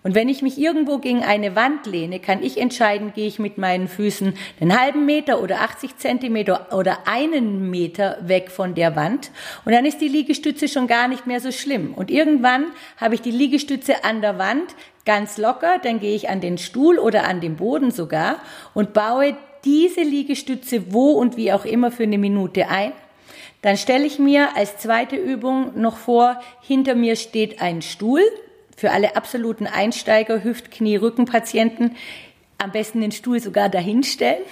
Und 0.06 0.14
wenn 0.14 0.28
ich 0.28 0.40
mich 0.40 0.56
irgendwo 0.56 0.98
gegen 0.98 1.24
eine 1.24 1.56
Wand 1.56 1.84
lehne, 1.84 2.20
kann 2.20 2.40
ich 2.40 2.58
entscheiden, 2.58 3.12
gehe 3.12 3.26
ich 3.26 3.40
mit 3.40 3.58
meinen 3.58 3.88
Füßen 3.88 4.34
einen 4.60 4.80
halben 4.80 5.04
Meter 5.04 5.42
oder 5.42 5.62
80 5.62 5.96
Zentimeter 5.96 6.68
oder 6.72 7.08
einen 7.08 7.70
Meter 7.70 8.16
weg 8.20 8.52
von 8.52 8.76
der 8.76 8.94
Wand. 8.94 9.32
Und 9.64 9.72
dann 9.72 9.84
ist 9.84 10.00
die 10.00 10.06
Liegestütze 10.06 10.68
schon 10.68 10.86
gar 10.86 11.08
nicht 11.08 11.26
mehr 11.26 11.40
so 11.40 11.50
schlimm. 11.50 11.92
Und 11.92 12.08
irgendwann 12.08 12.66
habe 12.98 13.16
ich 13.16 13.20
die 13.20 13.32
Liegestütze 13.32 14.04
an 14.04 14.20
der 14.20 14.38
Wand 14.38 14.76
ganz 15.04 15.38
locker, 15.38 15.80
dann 15.82 15.98
gehe 15.98 16.14
ich 16.14 16.28
an 16.28 16.40
den 16.40 16.56
Stuhl 16.56 17.00
oder 17.00 17.24
an 17.24 17.40
den 17.40 17.56
Boden 17.56 17.90
sogar 17.90 18.36
und 18.74 18.92
baue 18.92 19.36
diese 19.64 20.02
Liegestütze 20.02 20.92
wo 20.92 21.14
und 21.14 21.36
wie 21.36 21.52
auch 21.52 21.64
immer 21.64 21.90
für 21.90 22.04
eine 22.04 22.18
Minute 22.18 22.68
ein. 22.68 22.92
Dann 23.62 23.76
stelle 23.76 24.06
ich 24.06 24.20
mir 24.20 24.56
als 24.56 24.78
zweite 24.78 25.16
Übung 25.16 25.72
noch 25.80 25.96
vor, 25.96 26.40
hinter 26.60 26.94
mir 26.94 27.16
steht 27.16 27.60
ein 27.60 27.82
Stuhl, 27.82 28.22
für 28.76 28.90
alle 28.90 29.16
absoluten 29.16 29.66
Einsteiger, 29.66 30.44
Hüft-, 30.44 30.70
Knie-, 30.70 30.96
Rückenpatienten 30.96 31.96
am 32.58 32.72
besten 32.72 33.00
den 33.00 33.12
Stuhl 33.12 33.40
sogar 33.40 33.68
dahinstellen. 33.68 34.42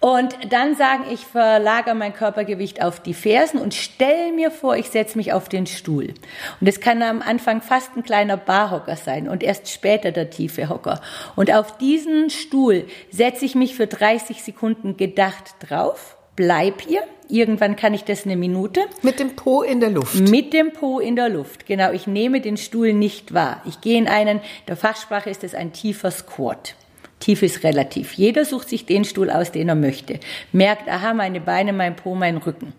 Und 0.00 0.36
dann 0.50 0.74
sagen, 0.74 1.04
ich 1.12 1.20
verlagere 1.20 1.94
mein 1.94 2.12
Körpergewicht 2.12 2.82
auf 2.82 2.98
die 3.00 3.14
Fersen 3.14 3.60
und 3.60 3.72
stelle 3.72 4.32
mir 4.32 4.50
vor, 4.50 4.76
ich 4.76 4.90
setze 4.90 5.16
mich 5.16 5.32
auf 5.32 5.48
den 5.48 5.64
Stuhl. 5.66 6.14
Und 6.60 6.66
es 6.66 6.80
kann 6.80 7.04
am 7.04 7.22
Anfang 7.22 7.62
fast 7.62 7.96
ein 7.96 8.02
kleiner 8.02 8.36
Barhocker 8.36 8.96
sein 8.96 9.28
und 9.28 9.44
erst 9.44 9.68
später 9.68 10.10
der 10.10 10.28
tiefe 10.28 10.68
Hocker. 10.68 11.00
Und 11.36 11.54
auf 11.54 11.78
diesen 11.78 12.30
Stuhl 12.30 12.88
setze 13.12 13.44
ich 13.44 13.54
mich 13.54 13.76
für 13.76 13.86
30 13.86 14.42
Sekunden 14.42 14.96
gedacht 14.96 15.54
drauf, 15.60 16.16
bleib 16.36 16.80
hier. 16.82 17.02
Irgendwann 17.28 17.76
kann 17.76 17.94
ich 17.94 18.04
das 18.04 18.24
eine 18.24 18.36
Minute. 18.36 18.82
Mit 19.00 19.18
dem 19.18 19.36
Po 19.36 19.62
in 19.62 19.80
der 19.80 19.90
Luft. 19.90 20.14
Mit 20.14 20.52
dem 20.52 20.72
Po 20.72 21.00
in 21.00 21.16
der 21.16 21.28
Luft. 21.28 21.66
Genau, 21.66 21.92
ich 21.92 22.06
nehme 22.06 22.40
den 22.40 22.56
Stuhl 22.56 22.92
nicht 22.92 23.32
wahr. 23.32 23.62
Ich 23.64 23.80
gehe 23.80 23.96
in 23.96 24.06
einen, 24.06 24.40
der 24.68 24.76
Fachsprache 24.76 25.30
ist 25.30 25.42
es 25.42 25.54
ein 25.54 25.72
tiefer 25.72 26.10
Squat. 26.10 26.74
Tief 27.22 27.44
ist 27.44 27.62
relativ. 27.62 28.14
Jeder 28.14 28.44
sucht 28.44 28.68
sich 28.68 28.84
den 28.84 29.04
Stuhl 29.04 29.30
aus, 29.30 29.52
den 29.52 29.68
er 29.68 29.76
möchte. 29.76 30.18
Merkt, 30.50 30.88
aha, 30.88 31.14
meine 31.14 31.40
Beine, 31.40 31.72
mein 31.72 31.94
Po, 31.94 32.16
mein 32.16 32.36
Rücken. 32.36 32.72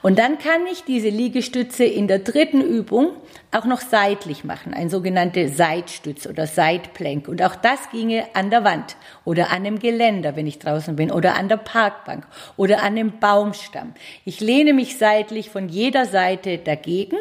Und 0.00 0.18
dann 0.18 0.38
kann 0.38 0.62
ich 0.72 0.82
diese 0.84 1.10
Liegestütze 1.10 1.84
in 1.84 2.08
der 2.08 2.20
dritten 2.20 2.62
Übung 2.62 3.10
auch 3.50 3.66
noch 3.66 3.82
seitlich 3.82 4.44
machen. 4.44 4.72
Ein 4.72 4.88
sogenannte 4.88 5.50
Seitstütz 5.50 6.26
oder 6.26 6.46
Seitplank. 6.46 7.28
Und 7.28 7.42
auch 7.42 7.54
das 7.54 7.90
ginge 7.90 8.24
an 8.32 8.48
der 8.48 8.64
Wand 8.64 8.96
oder 9.26 9.50
an 9.50 9.56
einem 9.56 9.78
Geländer, 9.78 10.36
wenn 10.36 10.46
ich 10.46 10.58
draußen 10.58 10.96
bin, 10.96 11.10
oder 11.10 11.34
an 11.34 11.50
der 11.50 11.58
Parkbank 11.58 12.26
oder 12.56 12.78
an 12.78 12.96
einem 12.96 13.18
Baumstamm. 13.20 13.92
Ich 14.24 14.40
lehne 14.40 14.72
mich 14.72 14.96
seitlich 14.96 15.50
von 15.50 15.68
jeder 15.68 16.06
Seite 16.06 16.56
dagegen 16.56 17.18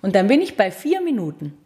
und 0.00 0.14
dann 0.14 0.28
bin 0.28 0.40
ich 0.40 0.56
bei 0.56 0.70
vier 0.70 1.02
Minuten. 1.02 1.58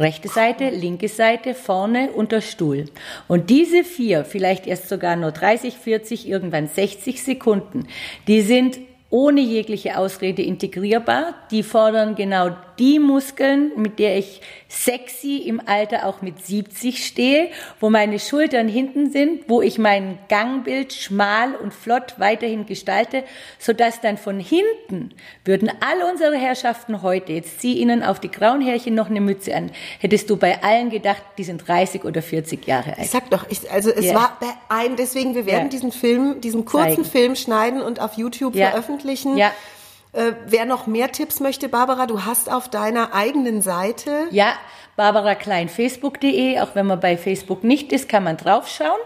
Rechte 0.00 0.28
Seite, 0.28 0.70
linke 0.70 1.08
Seite, 1.08 1.54
vorne 1.54 2.10
und 2.10 2.32
der 2.32 2.40
Stuhl. 2.40 2.86
Und 3.28 3.50
diese 3.50 3.84
vier, 3.84 4.24
vielleicht 4.24 4.66
erst 4.66 4.88
sogar 4.88 5.14
nur 5.14 5.30
30, 5.30 5.76
40, 5.76 6.26
irgendwann 6.26 6.68
60 6.68 7.22
Sekunden, 7.22 7.86
die 8.26 8.40
sind 8.40 8.78
ohne 9.10 9.40
jegliche 9.40 9.98
Ausrede 9.98 10.42
integrierbar. 10.42 11.34
Die 11.50 11.62
fordern 11.62 12.14
genau 12.14 12.56
die 12.80 12.98
Muskeln, 12.98 13.70
mit 13.76 13.98
der 14.00 14.16
ich 14.18 14.40
sexy 14.68 15.36
im 15.46 15.60
Alter 15.64 16.06
auch 16.06 16.22
mit 16.22 16.44
70 16.44 17.04
stehe, 17.06 17.48
wo 17.78 17.90
meine 17.90 18.18
Schultern 18.18 18.66
hinten 18.68 19.10
sind, 19.10 19.42
wo 19.48 19.60
ich 19.62 19.78
mein 19.78 20.18
Gangbild 20.28 20.92
schmal 20.92 21.54
und 21.56 21.74
flott 21.74 22.14
weiterhin 22.18 22.66
gestalte, 22.66 23.22
sodass 23.58 24.00
dann 24.00 24.16
von 24.16 24.40
hinten 24.40 25.10
würden 25.44 25.70
all 25.80 26.10
unsere 26.10 26.36
Herrschaften 26.36 27.02
heute, 27.02 27.32
jetzt 27.34 27.60
zieh 27.60 27.74
ihnen 27.74 28.02
auf 28.02 28.18
die 28.18 28.30
grauen 28.30 28.60
Härchen 28.62 28.94
noch 28.94 29.10
eine 29.10 29.20
Mütze 29.20 29.54
an, 29.54 29.70
hättest 29.98 30.30
du 30.30 30.36
bei 30.36 30.62
allen 30.62 30.88
gedacht, 30.90 31.22
die 31.36 31.44
sind 31.44 31.68
30 31.68 32.04
oder 32.04 32.22
40 32.22 32.66
Jahre 32.66 32.90
alt. 32.96 33.00
Ich 33.02 33.10
sag 33.10 33.28
doch, 33.30 33.44
ich, 33.50 33.70
also 33.70 33.90
es 33.90 34.06
Ja. 34.06 34.14
war 34.14 34.38
bei 34.40 34.48
einem, 34.74 34.96
deswegen, 34.96 35.34
wir 35.34 35.44
werden 35.46 35.64
Ja. 35.64 35.68
diesen 35.68 35.92
Film, 35.92 36.40
diesen 36.40 36.64
kurzen 36.64 36.88
Zeigen. 36.88 37.04
Film 37.04 37.36
schneiden 37.36 37.82
und 37.82 38.00
auf 38.00 38.14
YouTube 38.14 38.54
Ja. 38.54 38.70
veröffentlichen. 38.70 39.36
Ja. 39.36 39.52
Äh, 40.12 40.32
wer 40.46 40.64
noch 40.64 40.86
mehr 40.86 41.12
Tipps 41.12 41.40
möchte, 41.40 41.68
Barbara, 41.68 42.06
du 42.06 42.24
hast 42.24 42.50
auf 42.50 42.68
deiner 42.68 43.14
eigenen 43.14 43.62
Seite 43.62 44.26
Ja, 44.30 44.54
barbarakleinfacebook.de, 44.96 46.58
auch 46.58 46.74
wenn 46.74 46.86
man 46.86 46.98
bei 46.98 47.16
Facebook 47.16 47.62
nicht 47.62 47.92
ist, 47.92 48.08
kann 48.08 48.24
man 48.24 48.36
draufschauen. 48.36 48.98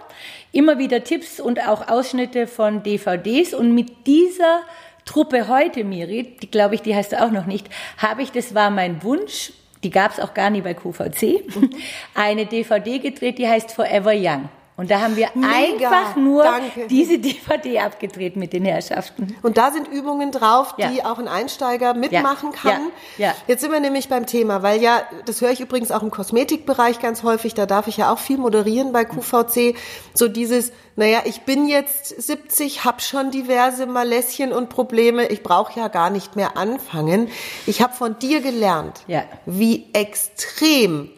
Immer 0.50 0.78
wieder 0.78 1.04
Tipps 1.04 1.40
und 1.40 1.60
auch 1.68 1.88
Ausschnitte 1.88 2.46
von 2.46 2.82
DVDs 2.82 3.52
und 3.52 3.74
mit 3.74 4.06
dieser 4.06 4.62
Truppe 5.04 5.48
heute, 5.48 5.84
Miri, 5.84 6.36
die 6.40 6.50
glaube 6.50 6.76
ich, 6.76 6.82
die 6.82 6.94
heißt 6.94 7.12
du 7.12 7.22
auch 7.22 7.30
noch 7.30 7.46
nicht, 7.46 7.68
habe 7.98 8.22
ich, 8.22 8.32
das 8.32 8.54
war 8.54 8.70
mein 8.70 9.02
Wunsch, 9.02 9.52
die 9.82 9.90
gab 9.90 10.12
es 10.12 10.20
auch 10.20 10.32
gar 10.32 10.48
nie 10.48 10.62
bei 10.62 10.72
QVC, 10.72 11.44
eine 12.14 12.46
DVD 12.46 12.98
gedreht, 12.98 13.38
die 13.38 13.46
heißt 13.46 13.72
Forever 13.72 14.12
Young. 14.14 14.48
Und 14.76 14.90
da 14.90 15.00
haben 15.00 15.14
wir 15.14 15.28
Mega, 15.34 15.88
einfach 15.88 16.16
nur 16.16 16.42
danke. 16.42 16.88
diese 16.88 17.18
DVD 17.20 17.78
abgedreht 17.78 18.34
mit 18.34 18.52
den 18.52 18.64
Herrschaften. 18.64 19.36
Und 19.40 19.56
da 19.56 19.70
sind 19.70 19.86
Übungen 19.86 20.32
drauf, 20.32 20.74
die 20.76 20.96
Ja. 20.96 21.12
auch 21.12 21.18
ein 21.20 21.28
Einsteiger 21.28 21.94
mitmachen 21.94 22.50
Ja, 22.52 22.58
kann. 22.70 22.80
ja. 23.16 23.34
Jetzt 23.46 23.60
sind 23.60 23.70
wir 23.70 23.78
nämlich 23.78 24.08
beim 24.08 24.26
Thema, 24.26 24.64
weil 24.64 24.82
ja, 24.82 25.02
das 25.26 25.40
höre 25.40 25.52
ich 25.52 25.60
übrigens 25.60 25.92
auch 25.92 26.02
im 26.02 26.10
Kosmetikbereich 26.10 26.98
ganz 26.98 27.22
häufig, 27.22 27.54
da 27.54 27.66
darf 27.66 27.86
ich 27.86 27.98
ja 27.98 28.12
auch 28.12 28.18
viel 28.18 28.36
moderieren 28.36 28.90
bei 28.92 29.04
QVC, 29.04 29.76
so 30.12 30.26
dieses, 30.26 30.72
naja, 30.96 31.20
ich 31.24 31.42
bin 31.42 31.68
jetzt 31.68 32.08
70, 32.20 32.84
habe 32.84 33.00
schon 33.00 33.30
diverse 33.30 33.86
Maläschen 33.86 34.52
und 34.52 34.70
Probleme, 34.70 35.26
ich 35.28 35.44
brauche 35.44 35.78
ja 35.78 35.86
gar 35.86 36.10
nicht 36.10 36.34
mehr 36.34 36.56
anfangen. 36.56 37.28
Ich 37.66 37.80
habe 37.80 37.92
von 37.94 38.18
dir 38.18 38.40
gelernt, 38.40 39.02
wie 39.46 39.86
extrem 39.92 41.10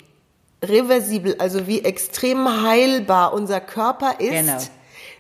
reversibel, 0.63 1.37
also 1.39 1.67
wie 1.67 1.85
extrem 1.85 2.63
heilbar 2.63 3.33
unser 3.35 3.61
Körper 3.61 4.17
ist, 4.21 4.31
Genau. 4.31 4.59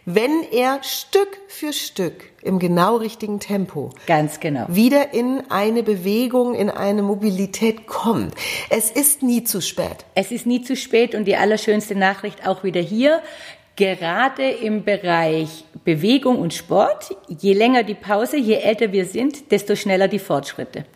wenn 0.07 0.43
er 0.53 0.83
Stück 0.83 1.39
für 1.49 1.73
Stück 1.73 2.25
im 2.43 2.59
genau 2.59 2.97
richtigen 2.97 3.41
Tempo 3.41 3.91
Ganz 4.07 4.39
genau. 4.41 4.67
wieder 4.69 5.13
in 5.13 5.43
eine 5.51 5.83
Bewegung, 5.83 6.55
in 6.55 6.71
eine 6.71 7.03
Mobilität 7.03 7.87
kommt. 7.87 8.35
Es 8.71 8.91
ist 8.91 9.23
nie 9.23 9.43
zu 9.45 9.61
spät. 9.61 10.05
Es 10.15 10.31
ist 10.31 10.47
nie 10.47 10.63
zu 10.63 10.77
spät 10.77 11.15
und 11.15 11.25
die 11.25 11.37
allerschönste 11.37 11.97
Nachricht 11.97 12.47
auch 12.47 12.63
wieder 12.63 12.81
hier. 12.81 13.21
Gerade 13.77 14.49
im 14.49 14.85
Bereich 14.85 15.65
Bewegung 15.85 16.39
und 16.39 16.55
Sport, 16.55 17.15
je 17.29 17.53
länger 17.53 17.83
die 17.83 17.95
Pause, 17.95 18.39
je 18.39 18.55
älter 18.55 18.91
wir 18.91 19.05
sind, 19.05 19.53
desto 19.53 19.77
schneller 19.77 20.09
die 20.09 20.19
Fortschritte. 20.19 20.87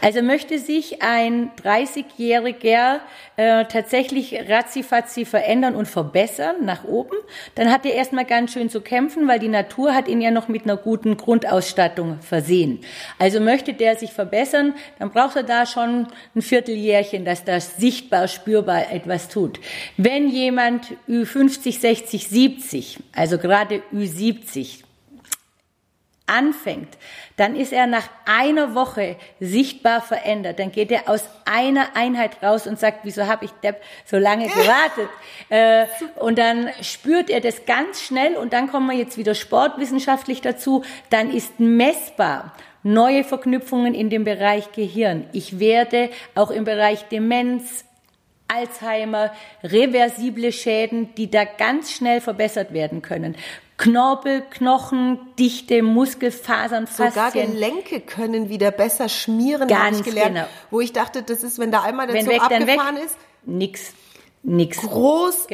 Also 0.00 0.22
möchte 0.22 0.60
sich 0.60 1.02
ein 1.02 1.50
30-Jähriger 1.62 3.00
äh, 3.36 3.64
tatsächlich 3.64 4.34
ratzifatzi 4.48 5.24
verändern 5.24 5.74
und 5.74 5.86
verbessern 5.86 6.64
nach 6.64 6.84
oben, 6.84 7.16
dann 7.56 7.72
hat 7.72 7.84
er 7.84 7.94
erstmal 7.94 8.24
ganz 8.24 8.52
schön 8.52 8.70
zu 8.70 8.80
kämpfen, 8.80 9.26
weil 9.26 9.40
die 9.40 9.48
Natur 9.48 9.92
hat 9.92 10.06
ihn 10.06 10.20
ja 10.20 10.30
noch 10.30 10.46
mit 10.46 10.62
einer 10.62 10.76
guten 10.76 11.16
Grundausstattung 11.16 12.20
versehen. 12.20 12.80
Also 13.18 13.40
möchte 13.40 13.74
der 13.74 13.96
sich 13.96 14.12
verbessern, 14.12 14.74
dann 15.00 15.10
braucht 15.10 15.36
er 15.36 15.42
da 15.42 15.66
schon 15.66 16.06
ein 16.36 16.42
Vierteljährchen, 16.42 17.24
dass 17.24 17.44
das 17.44 17.76
sichtbar, 17.76 18.28
spürbar 18.28 18.92
etwas 18.92 19.28
tut. 19.28 19.58
Wenn 19.96 20.28
jemand 20.28 20.94
Ü50, 21.08 21.80
60, 21.80 22.27
70, 22.30 22.98
also 23.12 23.38
gerade 23.38 23.82
Ü70, 23.92 24.84
anfängt, 26.28 26.98
dann 27.36 27.56
ist 27.56 27.72
er 27.72 27.86
nach 27.86 28.08
einer 28.26 28.74
Woche 28.74 29.16
sichtbar 29.40 30.02
verändert. 30.02 30.58
Dann 30.58 30.70
geht 30.70 30.90
er 30.92 31.08
aus 31.08 31.28
einer 31.44 31.96
Einheit 31.96 32.42
raus 32.42 32.66
und 32.66 32.78
sagt, 32.78 33.00
wieso 33.04 33.26
habe 33.26 33.46
ich 33.46 33.50
Depp 33.62 33.82
so 34.04 34.18
lange 34.18 34.46
gewartet? 34.48 35.08
äh, 35.48 35.86
und 36.16 36.38
dann 36.38 36.68
spürt 36.82 37.30
er 37.30 37.40
das 37.40 37.64
ganz 37.64 38.02
schnell 38.02 38.36
und 38.36 38.52
dann 38.52 38.70
kommen 38.70 38.86
wir 38.88 38.96
jetzt 38.96 39.16
wieder 39.16 39.34
sportwissenschaftlich 39.34 40.40
dazu. 40.40 40.84
Dann 41.10 41.32
ist 41.32 41.58
messbar 41.58 42.52
neue 42.82 43.24
Verknüpfungen 43.24 43.94
in 43.94 44.10
dem 44.10 44.24
Bereich 44.24 44.72
Gehirn. 44.72 45.26
Ich 45.32 45.58
werde 45.58 46.10
auch 46.34 46.50
im 46.50 46.64
Bereich 46.64 47.08
Demenz, 47.08 47.84
Alzheimer, 48.48 49.30
reversible 49.62 50.52
Schäden, 50.52 51.14
die 51.14 51.30
da 51.30 51.44
ganz 51.44 51.92
schnell 51.92 52.20
verbessert 52.20 52.72
werden 52.72 53.02
können. 53.02 53.36
Knorpel, 53.76 54.42
Knochen, 54.50 55.20
Dichte, 55.38 55.82
Muskelfasern, 55.82 56.86
Sogar 56.88 57.12
Faszien. 57.12 57.52
Gelenke 57.52 58.00
können 58.00 58.48
wieder 58.48 58.72
besser 58.72 59.08
schmieren, 59.08 59.68
Ganz 59.68 60.00
ich 60.00 60.04
gelernt. 60.04 60.34
genau. 60.34 60.46
Wo 60.70 60.80
ich 60.80 60.92
dachte, 60.92 61.22
das 61.22 61.44
ist, 61.44 61.60
wenn 61.60 61.70
da 61.70 61.82
einmal 61.82 62.06
der 62.08 62.16
Wenn 62.16 62.24
Zug 62.24 62.34
weg. 62.34 62.42
abgefahren 62.42 62.96
ist, 62.96 63.16
Nix. 63.44 63.92
Nix. 64.42 64.80
großartig. 64.80 65.48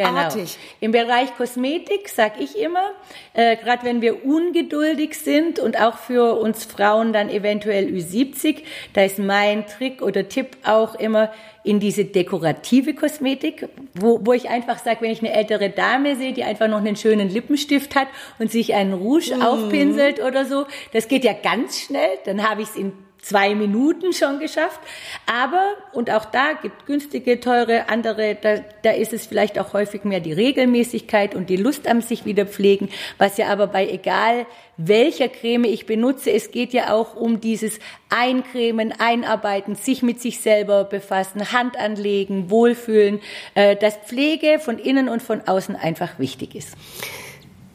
Genau. 0.59 0.74
Im 0.80 0.92
Bereich 0.92 1.35
Kosmetik 1.37 2.09
sag 2.09 2.38
ich 2.38 2.59
immer, 2.59 2.92
äh, 3.33 3.57
gerade 3.57 3.83
wenn 3.85 4.02
wir 4.02 4.24
ungeduldig 4.24 5.18
sind 5.18 5.59
und 5.59 5.80
auch 5.80 5.96
für 5.98 6.38
uns 6.38 6.64
Frauen 6.64 7.12
dann 7.12 7.28
eventuell 7.30 7.87
Ü70, 7.87 8.62
da 8.92 9.02
ist 9.02 9.18
mein 9.18 9.66
Trick 9.66 10.02
oder 10.02 10.28
Tipp 10.28 10.57
auch 10.64 10.94
immer 10.94 11.33
in 11.64 11.81
diese 11.81 12.05
dekorative 12.05 12.94
Kosmetik, 12.94 13.68
wo, 13.94 14.20
wo 14.22 14.35
ich 14.35 14.50
einfach 14.50 14.79
sage, 14.79 15.00
wenn 15.00 15.11
ich 15.11 15.20
eine 15.20 15.33
ältere 15.33 15.70
Dame 15.70 16.14
sehe, 16.14 16.35
die 16.35 16.44
einfach 16.44 16.68
noch 16.68 16.79
einen 16.79 16.94
schönen 16.94 17.31
Lippenstift 17.31 17.96
hat 17.96 18.07
und 18.38 18.53
sich 18.53 18.74
einen 18.74 18.92
Rouge 18.92 19.35
aufpinselt 19.40 20.20
oder 20.20 20.44
so, 20.44 20.66
das 20.92 21.09
geht 21.09 21.24
ja 21.24 21.33
ganz 21.33 21.81
schnell, 21.81 22.18
dann 22.27 22.48
habe 22.48 22.62
ich 22.62 22.68
es 22.68 22.77
in 22.77 22.92
zwei 23.24 23.54
Minuten 23.54 24.12
schon 24.12 24.38
geschafft. 24.38 24.80
Aber, 25.26 25.72
und 25.92 26.10
auch 26.10 26.26
da 26.26 26.52
gibt 26.60 26.87
günstige, 26.87 27.40
teure, 27.40 27.88
andere, 27.88 28.37
da, 28.40 28.56
da 28.82 28.90
ist 28.90 29.12
es 29.12 29.26
vielleicht 29.26 29.58
auch 29.58 29.72
häufig 29.72 30.04
mehr 30.04 30.20
die 30.20 30.32
Regelmäßigkeit 30.32 31.34
und 31.34 31.48
die 31.48 31.56
Lust 31.56 31.88
am 31.88 32.02
sich 32.02 32.24
wieder 32.24 32.46
pflegen, 32.46 32.88
was 33.18 33.38
ja 33.38 33.48
aber 33.48 33.66
bei 33.66 33.88
egal 33.88 34.46
welcher 34.76 35.28
Creme 35.28 35.64
ich 35.64 35.87
benutze, 35.87 36.32
es 36.32 36.50
geht 36.50 36.72
ja 36.72 36.92
auch 36.92 37.14
um 37.14 37.40
dieses 37.40 37.78
Eincremen, 38.10 38.92
Einarbeiten, 38.98 39.76
sich 39.76 40.02
mit 40.02 40.20
sich 40.20 40.40
selber 40.40 40.84
befassen, 40.84 41.52
Hand 41.52 41.78
anlegen, 41.78 42.50
Wohlfühlen, 42.50 43.20
äh, 43.54 43.76
dass 43.76 43.96
Pflege 43.96 44.58
von 44.58 44.78
innen 44.78 45.08
und 45.08 45.22
von 45.22 45.42
außen 45.42 45.76
einfach 45.76 46.18
wichtig 46.18 46.54
ist. 46.56 46.76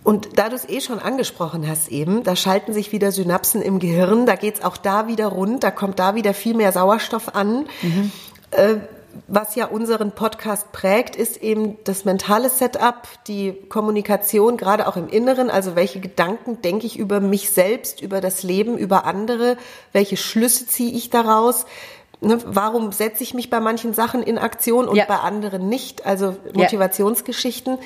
Und 0.10 0.40
da 0.40 0.50
du 0.50 0.56
es 0.56 0.68
eh 0.68 0.82
schon 0.82 0.98
angesprochen 0.98 1.68
hast 1.68 1.90
eben, 1.90 2.24
da 2.24 2.36
schalten 2.36 2.74
sich 2.74 2.92
wieder 2.92 3.12
Synapsen 3.12 3.62
im 3.62 3.78
Gehirn, 3.78 4.26
da 4.26 4.36
geht's 4.36 4.64
auch 4.64 4.78
da 4.78 5.08
wieder 5.08 5.28
rund, 5.28 5.64
da 5.64 5.70
kommt 5.70 6.00
da 6.00 6.16
wieder 6.16 6.34
viel 6.34 6.56
mehr 6.56 6.72
Sauerstoff 6.72 7.36
an. 7.36 7.68
Äh, 8.50 8.78
was 9.28 9.54
ja 9.54 9.66
unseren 9.68 10.12
Podcast 10.14 10.72
prägt, 10.72 11.16
ist 11.16 11.38
eben 11.38 11.78
das 11.84 12.06
mentale 12.06 12.50
Setup, 12.50 13.08
die 13.28 13.54
Kommunikation, 13.70 14.58
gerade 14.58 14.88
auch 14.88 14.98
im 14.98 15.10
Inneren, 15.10 15.52
also 15.52 15.76
welche 15.76 16.00
Gedanken 16.00 16.62
denke 16.64 16.88
ich 16.88 16.98
über 16.98 17.20
mich 17.20 17.52
selbst, 17.52 18.02
über 18.02 18.20
das 18.20 18.42
Leben, 18.42 18.80
über 18.80 19.06
andere, 19.06 19.58
welche 19.94 20.18
Schlüsse 20.18 20.66
ziehe 20.66 20.92
ich 20.92 21.12
daraus. 21.12 21.66
Ne, 22.22 22.40
warum 22.46 22.92
setze 22.92 23.22
ich 23.22 23.36
mich 23.36 23.52
bei 23.52 23.60
manchen 23.60 23.94
Sachen 23.94 24.24
in 24.24 24.40
Aktion 24.40 24.88
und 24.88 24.96
Ja. 24.96 25.06
bei 25.08 25.18
anderen 25.20 25.70
nicht? 25.70 26.06
Also 26.08 26.36
Motivationsgeschichten. 26.54 27.78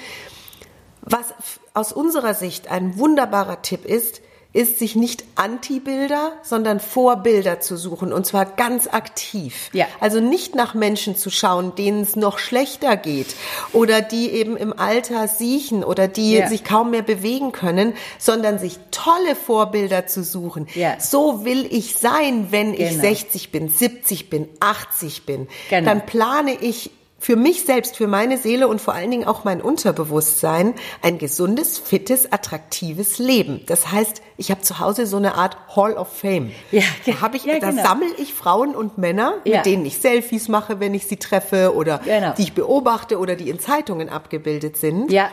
Was 1.02 1.32
f- 1.32 1.60
aus 1.74 1.92
unserer 1.92 2.34
Sicht 2.34 2.70
ein 2.70 2.98
wunderbarer 2.98 3.62
Tipp 3.62 3.86
ist, 3.86 4.22
ist, 4.56 4.78
sich 4.78 4.96
nicht 4.96 5.24
Anti-Bilder, 5.34 6.34
sondern 6.44 6.80
Vorbilder 6.80 7.60
zu 7.60 7.76
suchen 7.76 8.14
und 8.14 8.28
zwar 8.28 8.46
ganz 8.46 8.86
aktiv. 8.88 9.72
Ja. 9.74 9.88
Also 10.00 10.20
nicht 10.20 10.54
nach 10.54 10.76
Menschen 10.76 11.16
zu 11.16 11.32
schauen, 11.32 11.74
denen 11.76 12.04
es 12.04 12.16
noch 12.16 12.38
schlechter 12.38 12.96
geht 12.96 13.34
oder 13.72 14.02
die 14.04 14.30
eben 14.30 14.56
im 14.56 14.72
Alter 14.78 15.28
siechen 15.28 15.84
oder 15.84 16.08
die 16.08 16.34
Ja. 16.34 16.48
sich 16.50 16.64
kaum 16.64 16.92
mehr 16.92 17.02
bewegen 17.02 17.52
können, 17.52 17.96
sondern 18.20 18.60
sich 18.60 18.78
tolle 18.92 19.36
Vorbilder 19.36 20.06
zu 20.06 20.24
suchen. 20.24 20.68
Ja. 20.76 21.00
So 21.00 21.44
will 21.46 21.66
ich 21.72 21.96
sein, 21.96 22.50
wenn 22.52 22.76
ich 22.76 22.90
Genau. 22.92 23.02
60 23.02 23.52
bin, 23.52 23.70
70 23.70 24.30
bin, 24.30 24.48
80 24.60 25.26
bin. 25.26 25.48
Genau. 25.72 25.90
Dann 25.90 26.06
plane 26.06 26.54
ich 26.62 26.92
für 27.24 27.38
mich 27.38 27.64
selbst, 27.64 27.96
für 27.96 28.08
meine 28.08 28.38
Seele 28.38 28.68
und 28.68 28.82
vor 28.82 28.94
allen 28.94 29.10
Dingen 29.10 29.26
auch 29.26 29.46
mein 29.46 29.62
Unterbewusstsein 29.62 30.74
ein 31.02 31.18
gesundes, 31.20 31.78
fittes, 31.80 32.30
attraktives 32.34 33.18
Leben. 33.18 33.62
Das 33.66 33.94
heißt, 33.94 34.22
ich 34.36 34.52
habe 34.52 34.60
zu 34.60 34.80
Hause 34.80 35.06
so 35.08 35.16
eine 35.16 35.36
Art 35.36 35.56
Hall 35.74 35.94
of 35.94 36.10
Fame. 36.12 36.52
Ja, 36.72 36.82
da 37.06 37.22
habe 37.22 37.38
ich, 37.38 37.46
ja, 37.46 37.60
da 37.60 37.70
genau. 37.70 37.82
sammle 37.82 38.14
ich 38.18 38.34
Frauen 38.34 38.76
und 38.76 38.98
Männer, 38.98 39.36
Ja. 39.46 39.58
mit 39.58 39.68
denen 39.68 39.86
ich 39.86 40.00
Selfies 40.00 40.50
mache, 40.50 40.82
wenn 40.82 40.94
ich 40.94 41.08
sie 41.08 41.16
treffe 41.16 41.74
oder 41.74 42.00
Genau. 42.04 42.34
die 42.38 42.42
ich 42.42 42.54
beobachte 42.54 43.18
oder 43.18 43.38
die 43.38 43.50
in 43.50 43.58
Zeitungen 43.58 44.10
abgebildet 44.10 44.76
sind 44.76 45.10
Ja, 45.10 45.30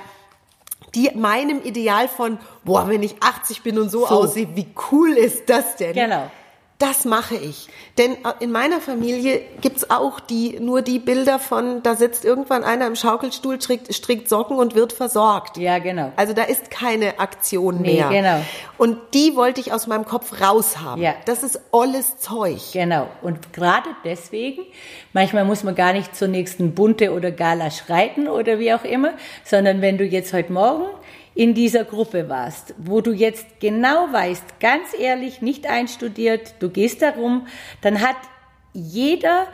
die 0.94 1.10
meinem 1.16 1.60
Ideal 1.62 2.06
von, 2.06 2.38
boah, 2.64 2.88
wenn 2.88 3.02
ich 3.02 3.16
80 3.20 3.62
bin 3.62 3.80
und 3.80 3.90
so, 3.90 4.00
So. 4.06 4.14
aussehe, 4.14 4.46
wie 4.54 4.68
cool 4.92 5.10
ist 5.10 5.50
das 5.50 5.74
denn? 5.74 5.94
Genau. 5.94 6.30
Das 6.80 7.04
mache 7.04 7.36
ich. 7.36 7.68
Denn 7.98 8.12
äh, 8.14 8.16
in 8.40 8.50
meiner 8.50 8.80
Familie 8.80 9.42
gibt's 9.60 9.90
auch 9.90 10.18
die, 10.18 10.58
nur 10.58 10.80
die 10.82 10.98
Bilder 10.98 11.38
von, 11.38 11.82
da 11.82 11.94
sitzt 11.94 12.24
irgendwann 12.24 12.64
einer 12.64 12.86
im 12.86 12.96
Schaukelstuhl, 12.96 13.60
strickt, 13.60 13.94
strickt 13.94 14.28
Socken 14.28 14.56
und 14.56 14.74
wird 14.74 14.92
versorgt. 14.92 15.58
ja, 15.58 15.78
genau. 15.78 16.10
Also 16.16 16.32
da 16.32 16.42
ist 16.42 16.70
keine 16.70 17.20
Aktion 17.20 17.82
Nee, 17.82 17.96
mehr. 18.02 18.08
genau. 18.08 18.44
Und 18.78 18.96
die 19.14 19.36
wollte 19.36 19.60
ich 19.60 19.72
aus 19.72 19.86
meinem 19.86 20.06
Kopf 20.06 20.40
raushaben. 20.40 21.02
Ja. 21.02 21.14
Das 21.26 21.42
ist 21.42 21.60
alles 21.70 22.16
Zeug. 22.18 22.60
Genau. 22.72 23.08
Und 23.20 23.52
gerade 23.52 23.90
deswegen, 24.04 24.62
manchmal 25.12 25.44
muss 25.44 25.62
man 25.62 25.74
gar 25.74 25.92
nicht 25.92 26.16
zur 26.16 26.28
nächsten 26.28 26.74
Bunte 26.74 27.12
oder 27.12 27.30
Gala 27.30 27.70
schreiten 27.70 28.26
oder 28.26 28.58
wie 28.58 28.72
auch 28.72 28.84
immer, 28.84 29.12
sondern 29.44 29.82
wenn 29.82 29.98
du 29.98 30.04
jetzt 30.04 30.32
heute 30.32 30.50
Morgen 30.52 30.86
in 31.34 31.54
dieser 31.54 31.84
Gruppe 31.84 32.28
warst, 32.28 32.74
wo 32.78 33.00
du 33.00 33.12
jetzt 33.12 33.60
genau 33.60 34.12
weißt, 34.12 34.60
ganz 34.60 34.88
ehrlich, 34.98 35.42
nicht 35.42 35.66
einstudiert, 35.66 36.54
du 36.58 36.70
gehst 36.70 37.02
darum, 37.02 37.46
dann 37.80 38.00
hat 38.00 38.16
jeder 38.72 39.46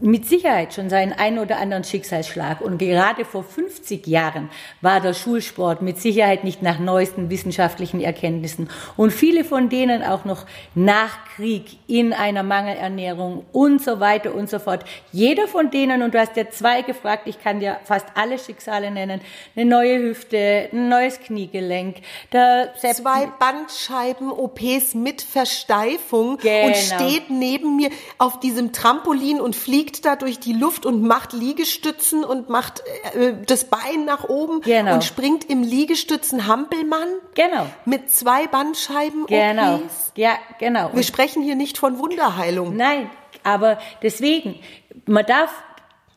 mit 0.00 0.26
Sicherheit 0.26 0.74
schon 0.74 0.90
seinen 0.90 1.12
einen 1.12 1.38
oder 1.38 1.58
anderen 1.58 1.84
Schicksalsschlag. 1.84 2.60
Und 2.60 2.78
gerade 2.78 3.24
vor 3.24 3.44
50 3.44 4.06
Jahren 4.06 4.50
war 4.80 5.00
der 5.00 5.14
Schulsport 5.14 5.82
mit 5.82 6.00
Sicherheit 6.00 6.42
nicht 6.44 6.62
nach 6.62 6.78
neuesten 6.78 7.30
wissenschaftlichen 7.30 8.00
Erkenntnissen. 8.00 8.68
Und 8.96 9.12
viele 9.12 9.44
von 9.44 9.68
denen 9.68 10.02
auch 10.02 10.24
noch 10.24 10.46
nach 10.74 11.24
Krieg 11.36 11.78
in 11.86 12.12
einer 12.12 12.42
Mangelernährung 12.42 13.44
und 13.52 13.82
so 13.82 14.00
weiter 14.00 14.34
und 14.34 14.50
so 14.50 14.58
fort. 14.58 14.84
Jeder 15.12 15.46
von 15.46 15.70
denen, 15.70 16.02
und 16.02 16.14
du 16.14 16.18
hast 16.18 16.36
ja 16.36 16.50
zwei 16.50 16.82
gefragt, 16.82 17.22
ich 17.26 17.40
kann 17.42 17.60
dir 17.60 17.78
fast 17.84 18.06
alle 18.14 18.38
Schicksale 18.38 18.90
nennen, 18.90 19.20
eine 19.54 19.64
neue 19.66 19.98
Hüfte, 19.98 20.68
ein 20.72 20.88
neues 20.88 21.20
Kniegelenk, 21.20 21.96
der 22.32 22.72
zwei 22.74 23.28
Bandscheiben-OPs 23.38 24.94
mit 24.94 25.22
Versteifung 25.22 26.38
Genau. 26.38 26.66
und 26.66 26.76
steht 26.76 27.30
neben 27.30 27.76
mir 27.76 27.90
auf 28.18 28.40
diesem 28.62 28.72
Trampolin 28.72 29.40
und 29.40 29.56
fliegt 29.56 30.04
da 30.04 30.16
durch 30.16 30.38
die 30.38 30.52
Luft 30.52 30.86
und 30.86 31.02
macht 31.02 31.32
Liegestützen 31.32 32.24
und 32.24 32.48
macht 32.48 32.82
äh, 33.14 33.34
das 33.46 33.64
Bein 33.64 34.04
nach 34.04 34.28
oben 34.28 34.60
Genau. 34.60 34.94
und 34.94 35.04
springt 35.04 35.44
im 35.50 35.62
Liegestützen 35.62 36.46
Hampelmann 36.46 37.08
Genau. 37.34 37.66
mit 37.84 38.10
zwei 38.10 38.46
Bandscheiben-OPs. 38.46 39.30
Genau. 39.30 39.80
Ja, 40.16 40.36
genau. 40.58 40.90
Wir 40.92 41.02
sprechen 41.02 41.42
hier 41.42 41.56
nicht 41.56 41.78
von 41.78 41.98
Wunderheilung. 41.98 42.76
Nein, 42.76 43.10
aber 43.42 43.78
deswegen, 44.02 44.58
man 45.06 45.26
darf 45.26 45.50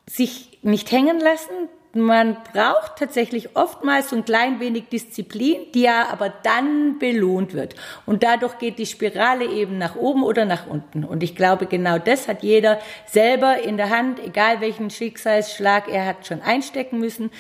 sich 0.08 0.60
nicht 0.62 0.92
hängen 0.92 1.20
lassen. 1.20 1.70
Man 1.98 2.36
braucht 2.52 2.98
tatsächlich 2.98 3.56
oftmals 3.56 4.10
so 4.10 4.18
ein 4.18 4.26
klein 4.26 4.60
wenig 4.60 4.90
Disziplin, 4.90 5.72
die 5.74 5.84
ja 5.84 6.10
aber 6.12 6.28
dann 6.44 7.00
belohnt 7.00 7.54
wird. 7.54 7.76
Und 8.06 8.22
dadurch 8.22 8.58
geht 8.58 8.80
die 8.80 8.86
Spirale 8.86 9.46
eben 9.46 9.78
nach 9.78 9.96
oben 9.96 10.22
oder 10.22 10.44
nach 10.44 10.68
unten. 10.68 11.06
Und 11.06 11.24
ich 11.24 11.38
glaube, 11.38 11.68
genau 11.68 11.98
das 11.98 12.28
hat 12.28 12.44
jeder 12.44 12.80
selber 13.06 13.64
in 13.64 13.78
der 13.78 13.92
Hand, 13.92 14.20
egal 14.20 14.60
welchen 14.60 14.90
Schicksalsschlag 14.90 15.88
er 15.88 16.06
hat 16.06 16.28
schon 16.28 16.42
einstecken 16.42 17.00
müssen. 17.00 17.32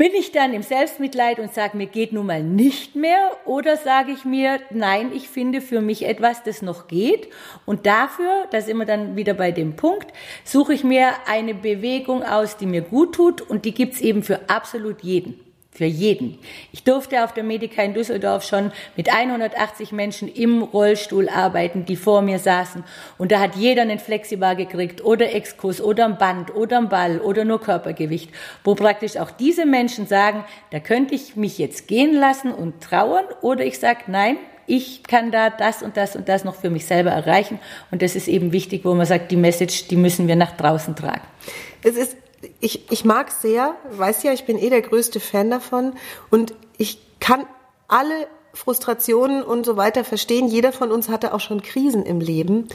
Bin 0.00 0.14
ich 0.14 0.32
dann 0.32 0.54
im 0.54 0.62
Selbstmitleid 0.62 1.38
und 1.40 1.52
sage, 1.52 1.76
mir 1.76 1.86
geht 1.86 2.14
nun 2.14 2.24
mal 2.24 2.42
nicht 2.42 2.96
mehr? 2.96 3.32
Oder 3.44 3.76
sage 3.76 4.12
ich 4.12 4.24
mir, 4.24 4.58
nein, 4.70 5.12
ich 5.14 5.28
finde 5.28 5.60
für 5.60 5.82
mich 5.82 6.06
etwas, 6.06 6.42
das 6.42 6.62
noch 6.62 6.88
geht. 6.88 7.28
Und 7.66 7.84
dafür, 7.84 8.46
da 8.50 8.62
sind 8.62 8.78
wir 8.78 8.86
dann 8.86 9.14
wieder 9.16 9.34
bei 9.34 9.52
dem 9.52 9.76
Punkt, 9.76 10.06
suche 10.42 10.72
ich 10.72 10.84
mir 10.84 11.12
eine 11.26 11.52
Bewegung 11.52 12.22
aus, 12.22 12.56
die 12.56 12.64
mir 12.64 12.80
gut 12.80 13.14
tut. 13.14 13.42
Und 13.42 13.66
die 13.66 13.74
gibt's 13.74 14.00
eben 14.00 14.22
für 14.22 14.48
absolut 14.48 15.02
jeden. 15.02 15.49
Für 15.80 15.86
jeden. 15.86 16.36
Ich 16.72 16.84
durfte 16.84 17.24
auf 17.24 17.32
der 17.32 17.42
Medica 17.42 17.82
in 17.82 17.94
Düsseldorf 17.94 18.44
schon 18.44 18.70
mit 18.98 19.10
180 19.10 19.92
Menschen 19.92 20.28
im 20.28 20.62
Rollstuhl 20.62 21.30
arbeiten, 21.30 21.86
die 21.86 21.96
vor 21.96 22.20
mir 22.20 22.38
saßen. 22.38 22.84
Und 23.16 23.32
da 23.32 23.40
hat 23.40 23.56
jeder 23.56 23.80
einen 23.80 23.98
Flexibar 23.98 24.56
gekriegt 24.56 25.02
oder 25.02 25.34
Exkurs 25.34 25.80
oder 25.80 26.04
ein 26.04 26.18
Band 26.18 26.54
oder 26.54 26.76
ein 26.76 26.90
Ball 26.90 27.18
oder 27.18 27.46
nur 27.46 27.62
Körpergewicht, 27.62 28.28
wo 28.62 28.74
praktisch 28.74 29.16
auch 29.16 29.30
diese 29.30 29.64
Menschen 29.64 30.06
sagen, 30.06 30.44
da 30.70 30.80
könnte 30.80 31.14
ich 31.14 31.34
mich 31.34 31.56
jetzt 31.56 31.88
gehen 31.88 32.12
lassen 32.12 32.52
und 32.52 32.82
trauern 32.82 33.24
oder 33.40 33.64
ich 33.64 33.78
sage, 33.78 34.00
nein, 34.08 34.36
ich 34.66 35.02
kann 35.04 35.30
da 35.30 35.48
das 35.48 35.82
und 35.82 35.96
das 35.96 36.14
und 36.14 36.28
das 36.28 36.44
noch 36.44 36.56
für 36.56 36.68
mich 36.68 36.84
selber 36.84 37.08
erreichen. 37.08 37.58
Und 37.90 38.02
das 38.02 38.16
ist 38.16 38.28
eben 38.28 38.52
wichtig, 38.52 38.84
wo 38.84 38.92
man 38.92 39.06
sagt, 39.06 39.30
die 39.30 39.36
Message, 39.36 39.88
die 39.88 39.96
müssen 39.96 40.28
wir 40.28 40.36
nach 40.36 40.54
draußen 40.58 40.94
tragen. 40.94 41.26
Es 41.82 41.96
ist, 41.96 42.18
ich, 42.60 42.90
ich 42.90 43.04
mag 43.04 43.30
sehr, 43.30 43.74
weiß 43.90 44.22
ja, 44.22 44.32
ich 44.32 44.44
bin 44.44 44.58
eh 44.58 44.70
der 44.70 44.82
größte 44.82 45.20
Fan 45.20 45.50
davon 45.50 45.94
und 46.30 46.54
ich 46.78 46.98
kann 47.20 47.44
alle 47.88 48.26
Frustrationen 48.52 49.42
und 49.42 49.64
so 49.66 49.76
weiter 49.76 50.04
verstehen. 50.04 50.48
Jeder 50.48 50.72
von 50.72 50.90
uns 50.90 51.08
hatte 51.08 51.34
auch 51.34 51.40
schon 51.40 51.62
Krisen 51.62 52.04
im 52.04 52.20
Leben. 52.20 52.68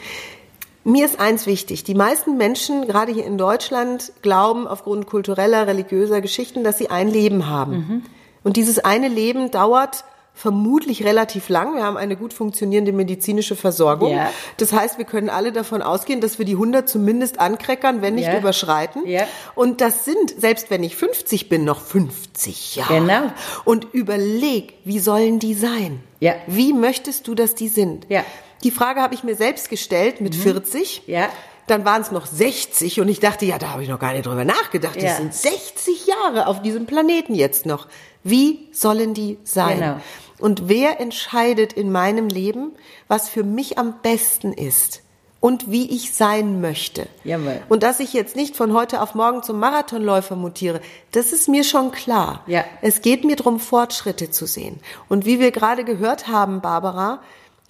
Mir 0.84 1.06
ist 1.06 1.20
eins 1.20 1.48
wichtig. 1.48 1.84
Die 1.84 1.96
meisten 1.96 2.38
Menschen, 2.38 2.88
gerade 2.88 3.12
hier 3.12 3.26
in 3.26 3.38
Deutschland, 3.40 4.14
glauben 4.22 4.68
aufgrund 4.68 5.08
kultureller, 5.08 5.66
religiöser 5.66 6.22
Geschichten, 6.22 6.64
dass 6.64 6.78
sie 6.78 6.92
ein 6.92 7.10
Leben 7.10 7.48
haben. 7.48 8.04
Und 8.44 8.56
dieses 8.58 8.78
eine 8.78 9.08
Leben 9.08 9.50
dauert 9.50 10.06
vermutlich 10.36 11.04
relativ 11.06 11.48
lang. 11.50 11.76
Wir 11.76 11.84
haben 11.84 11.96
eine 11.98 12.18
gut 12.18 12.34
funktionierende 12.34 12.92
medizinische 12.92 13.56
Versorgung. 13.56 14.12
Ja. 14.12 14.30
Das 14.58 14.74
heißt, 14.74 14.98
wir 14.98 15.06
können 15.06 15.30
alle 15.30 15.52
davon 15.54 15.82
ausgehen, 15.82 16.20
dass 16.22 16.38
wir 16.38 16.46
die 16.46 16.54
100 16.56 16.88
zumindest 16.88 17.40
ankreckern, 17.40 18.02
wenn 18.02 18.16
nicht 18.16 18.28
Ja. 18.28 18.38
überschreiten. 18.38 19.08
Ja. 19.08 19.24
Und 19.56 19.80
das 19.82 20.04
sind, 20.06 20.36
selbst 20.38 20.70
wenn 20.70 20.84
ich 20.84 20.96
50 20.98 21.48
bin, 21.48 21.64
noch 21.64 21.80
50 21.80 22.76
Jahre. 22.76 23.00
Genau. 23.00 23.32
Und 23.64 23.88
überleg, 23.94 24.74
wie 24.84 25.00
sollen 25.00 25.40
die 25.40 25.54
sein? 25.54 26.04
Ja. 26.20 26.34
Wie 26.48 26.74
möchtest 26.74 27.28
du, 27.28 27.34
dass 27.34 27.56
die 27.56 27.70
sind? 27.70 28.06
Ja. 28.10 28.22
Mhm. 28.22 28.26
Die 28.64 28.72
Frage 28.72 29.02
habe 29.02 29.14
ich 29.14 29.24
mir 29.24 29.36
selbst 29.36 29.70
gestellt 29.70 30.22
mit 30.22 30.36
40. 30.36 31.04
Ja. 31.08 31.30
Dann 31.68 31.86
waren 31.86 32.02
es 32.02 32.12
noch 32.12 32.26
60 32.26 33.00
und 33.00 33.08
ich 33.10 33.20
dachte, 33.20 33.46
ja, 33.46 33.58
da 33.58 33.70
habe 33.72 33.82
ich 33.84 33.90
noch 33.90 34.00
gar 34.00 34.14
nicht 34.14 34.26
drüber 34.26 34.46
nachgedacht. 34.46 34.98
Ja. 34.98 35.04
Das 35.10 35.18
sind 35.18 35.34
60 35.34 36.08
Jahre 36.08 36.48
auf 36.48 36.62
diesem 36.62 36.86
Planeten 36.86 37.34
jetzt 37.36 37.66
noch. 37.66 37.88
Wie 38.24 38.68
sollen 38.72 39.14
die 39.14 39.38
sein? 39.44 39.80
Genau. 39.80 39.96
Und 40.40 40.68
wer 40.68 41.00
entscheidet 41.00 41.74
in 41.74 41.92
meinem 41.92 42.28
Leben, 42.28 42.74
was 43.08 43.30
für 43.30 43.44
mich 43.44 43.78
am 43.78 43.96
besten 44.02 44.52
ist 44.54 45.02
und 45.40 45.72
wie 45.72 45.90
ich 45.96 46.14
sein 46.14 46.60
möchte? 46.60 47.08
Jawohl. 47.24 47.62
Und 47.70 47.84
dass 47.84 48.00
ich 48.00 48.12
jetzt 48.14 48.36
nicht 48.36 48.58
von 48.58 48.74
heute 48.74 49.02
auf 49.02 49.16
morgen 49.16 49.44
zum 49.44 49.60
Marathonläufer 49.60 50.36
mutiere, 50.36 50.82
das 51.12 51.32
ist 51.32 51.48
mir 51.48 51.64
schon 51.64 51.92
klar. 51.92 52.44
Ja. 52.48 52.66
Es 52.82 53.02
geht 53.02 53.24
mir 53.24 53.36
darum, 53.38 53.60
Fortschritte 53.60 54.30
zu 54.30 54.46
sehen. 54.46 54.80
Und 55.08 55.26
wie 55.26 55.40
wir 55.40 55.52
gerade 55.52 55.84
gehört 55.86 56.28
haben, 56.28 56.62
Barbara, 56.62 57.22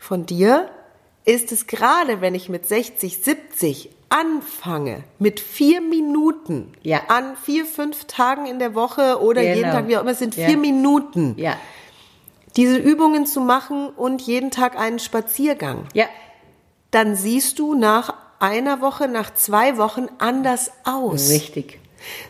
von 0.02 0.26
dir, 0.26 0.70
ist 1.24 1.52
es 1.52 1.68
gerade, 1.68 2.22
wenn 2.22 2.36
ich 2.36 2.50
mit 2.50 2.68
60, 2.68 3.18
70 3.18 3.90
anfange, 4.10 5.04
mit 5.20 5.40
vier 5.40 5.82
Minuten 5.82 6.74
Ja. 6.84 7.02
an 7.08 7.36
vier, 7.44 7.66
fünf 7.66 8.06
Tagen 8.06 8.46
in 8.46 8.60
der 8.60 8.76
Woche 8.76 9.20
oder 9.22 9.42
Genau. 9.42 9.56
jeden 9.56 9.72
Tag, 9.72 9.88
wie 9.88 9.98
auch 9.98 10.02
immer, 10.02 10.12
es 10.12 10.20
sind 10.20 10.36
Ja. 10.36 10.48
vier 10.48 10.58
Minuten, 10.58 11.34
Ja. 11.38 11.56
Diese 12.58 12.78
Übungen 12.78 13.26
zu 13.26 13.42
machen 13.42 13.90
und 13.90 14.22
jeden 14.22 14.52
Tag 14.52 14.78
einen 14.78 15.00
Spaziergang 15.00 15.86
Ja. 15.94 16.06
dann 16.92 17.16
siehst 17.16 17.60
du 17.60 17.74
nach 17.76 18.14
einer 18.40 18.82
Woche, 18.82 19.08
nach 19.08 19.34
zwei 19.34 19.78
Wochen 19.78 20.08
anders 20.20 20.72
aus. 20.84 21.30
Richtig. 21.30 21.80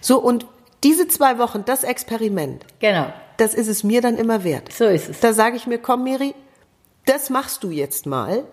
So, 0.02 0.20
und 0.20 0.46
diese 0.84 1.08
zwei 1.08 1.38
Wochen, 1.40 1.64
das 1.66 1.84
Experiment, 1.84 2.66
Genau. 2.80 3.12
das 3.38 3.54
ist 3.54 3.68
es 3.68 3.84
mir 3.84 4.02
dann 4.02 4.18
immer 4.18 4.44
wert. 4.44 4.72
So 4.72 4.86
ist 4.86 5.10
es. 5.10 5.20
Da 5.20 5.34
sage 5.34 5.56
ich 5.58 5.68
mir, 5.68 5.80
komm, 5.80 6.04
Miri, 6.04 6.34
das 7.06 7.30
machst 7.30 7.64
du 7.64 7.70
jetzt 7.72 8.06
mal. 8.06 8.46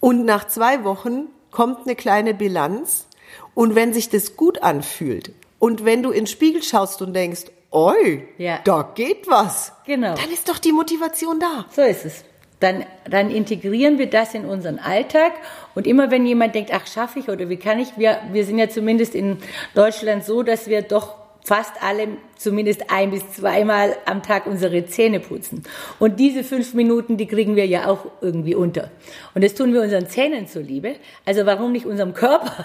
Und 0.00 0.24
nach 0.24 0.46
zwei 0.46 0.84
Wochen 0.84 1.26
kommt 1.50 1.80
eine 1.86 1.94
kleine 1.96 2.34
Bilanz. 2.34 3.06
Und 3.54 3.74
wenn 3.74 3.92
sich 3.92 4.08
das 4.08 4.36
gut 4.36 4.62
anfühlt 4.62 5.32
und 5.58 5.84
wenn 5.84 6.02
du 6.02 6.10
in 6.10 6.22
den 6.22 6.26
Spiegel 6.26 6.62
schaust 6.62 7.02
und 7.02 7.12
denkst, 7.14 7.44
oi, 7.74 8.22
Ja. 8.38 8.60
da 8.64 8.90
geht 8.94 9.28
was, 9.28 9.72
Genau. 9.86 10.14
dann 10.14 10.30
ist 10.32 10.48
doch 10.48 10.58
die 10.58 10.72
Motivation 10.72 11.40
da. 11.40 11.66
So 11.70 11.82
ist 11.82 12.04
es. 12.04 12.24
Dann, 12.60 12.86
dann 13.10 13.30
integrieren 13.30 13.98
wir 13.98 14.08
das 14.08 14.32
in 14.32 14.46
unseren 14.46 14.78
Alltag. 14.78 15.32
Und 15.74 15.86
immer 15.86 16.10
wenn 16.10 16.24
jemand 16.24 16.54
denkt, 16.54 16.70
ach, 16.72 16.86
schaffe 16.86 17.18
ich 17.18 17.28
oder 17.28 17.48
wie 17.50 17.56
kann 17.58 17.78
ich, 17.78 17.98
wir, 17.98 18.18
wir 18.32 18.44
sind 18.46 18.58
ja 18.58 18.68
zumindest 18.70 19.14
in 19.14 19.38
Deutschland 19.74 20.24
so, 20.24 20.42
dass 20.42 20.68
wir 20.68 20.80
doch 20.82 21.16
fast 21.46 21.72
alle 21.82 22.08
zumindest 22.36 22.90
ein 22.90 23.10
bis 23.10 23.30
zweimal 23.34 23.94
am 24.06 24.22
Tag 24.22 24.46
unsere 24.46 24.86
Zähne 24.86 25.20
putzen. 25.20 25.62
Und 25.98 26.18
diese 26.18 26.42
fünf 26.42 26.72
Minuten, 26.72 27.18
die 27.18 27.26
kriegen 27.26 27.54
wir 27.54 27.66
ja 27.66 27.86
auch 27.88 28.06
irgendwie 28.22 28.54
unter. 28.54 28.90
Und 29.34 29.44
das 29.44 29.54
tun 29.54 29.72
wir 29.74 29.82
unseren 29.82 30.08
Zähnen 30.08 30.48
zuliebe. 30.48 30.96
Also 31.26 31.44
warum 31.44 31.72
nicht 31.72 31.84
unserem 31.84 32.14
Körper 32.14 32.64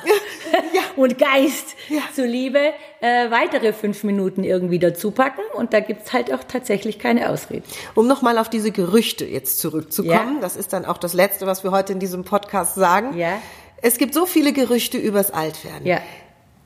und 0.96 1.18
Geist 1.18 1.76
zuliebe 2.16 2.60
äh, 3.02 3.30
weitere 3.30 3.74
fünf 3.74 4.04
Minuten 4.06 4.46
irgendwie 4.46 4.80
dazu 4.80 5.12
packen? 5.12 5.42
Und 5.56 5.74
da 5.74 5.82
gibt's 5.82 6.14
halt 6.14 6.34
auch 6.34 6.44
tatsächlich 6.46 7.00
keine 7.00 7.30
Ausreden. 7.30 7.64
Um 7.96 8.08
nochmal 8.08 8.38
auf 8.38 8.50
diese 8.50 8.72
Gerüchte 8.72 9.26
jetzt 9.26 9.60
zurückzukommen, 9.60 10.36
Ja. 10.36 10.42
das 10.42 10.56
ist 10.56 10.72
dann 10.72 10.86
auch 10.86 10.98
das 10.98 11.14
Letzte, 11.14 11.46
was 11.46 11.64
wir 11.66 11.72
heute 11.72 11.92
in 11.92 12.00
diesem 12.00 12.24
Podcast 12.24 12.76
sagen. 12.76 13.18
Ja. 13.18 13.42
Es 13.82 13.98
gibt 13.98 14.14
so 14.14 14.26
viele 14.26 14.54
Gerüchte 14.54 14.98
übers 14.98 15.32
Altwerden. 15.32 15.86
Ja. 15.86 16.00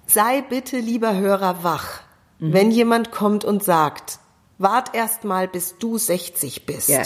Sei 0.05 0.41
bitte, 0.47 0.77
lieber 0.77 1.15
Hörer, 1.15 1.63
wach, 1.63 2.01
Mhm. 2.39 2.53
wenn 2.53 2.71
jemand 2.71 3.11
kommt 3.11 3.45
und 3.45 3.63
sagt, 3.63 4.19
wart 4.57 4.93
erst 4.93 5.23
mal, 5.23 5.47
bis 5.47 5.77
du 5.79 5.97
60 5.97 6.65
bist. 6.65 6.89
Ja. 6.89 7.03